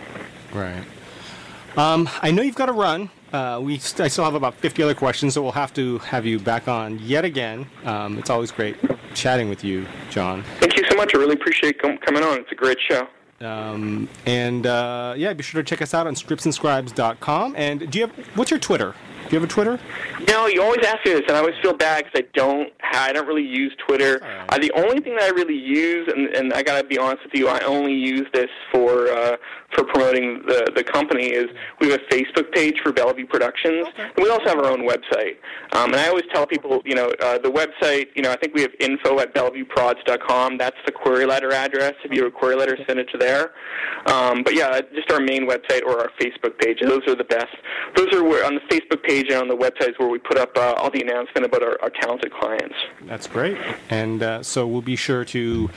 [0.54, 0.84] right.
[1.78, 3.10] Um, I know you've got to run.
[3.34, 6.26] Uh, we st- I still have about 50 other questions, so we'll have to have
[6.26, 7.68] you back on yet again.
[7.84, 8.78] Um, it's always great
[9.14, 10.44] chatting with you, John.
[10.60, 11.14] Thank you so much.
[11.14, 12.40] I really appreciate com- coming on.
[12.40, 13.08] It's a great show.
[13.42, 17.56] Um, and uh, yeah, be sure to check us out on scriptsandscribes.com.
[17.58, 18.96] And do you have what's your Twitter?
[19.26, 19.80] Do you have a Twitter?
[20.28, 22.72] No, you always ask me this, and I always feel bad because I don't.
[22.84, 24.20] I don't really use Twitter.
[24.22, 24.46] Right.
[24.50, 27.34] Uh, the only thing that I really use, and, and I gotta be honest with
[27.34, 29.36] you, I only use this for uh,
[29.76, 31.28] for promoting the the company.
[31.28, 31.48] Is
[31.80, 34.04] we have a Facebook page for Bellevue Productions, okay.
[34.04, 35.38] and we also have our own website.
[35.74, 38.08] Um, and I always tell people, you know, uh, the website.
[38.16, 40.58] You know, I think we have info at BellevueProds.com.
[40.58, 41.94] That's the query letter address.
[42.04, 43.52] If you have a query letter, send it to there.
[44.08, 46.80] Um, but yeah, just our main website or our Facebook page.
[46.82, 47.56] Those are the best.
[47.96, 50.38] Those are where on the Facebook page page and on the websites where we put
[50.38, 52.76] up uh, all the announcement about our, our, talented clients.
[53.04, 53.58] That's great.
[53.90, 55.70] And uh, so we'll be sure to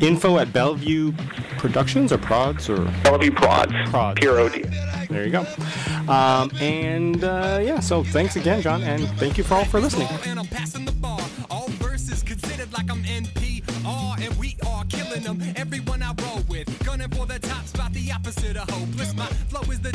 [0.00, 1.12] info at Bellevue
[1.58, 3.90] Productions or Prods or Bellevue Prods.
[3.90, 4.20] Prods.
[4.20, 4.64] P-R-O-D.
[5.10, 5.46] There you go.
[6.08, 10.08] Um, and uh, yeah, so thanks again, John, and thank you for all for listening.
[15.56, 19.14] Everyone I roll with, gunning for the top spot, the opposite of hopeless.
[19.14, 19.92] My flow is the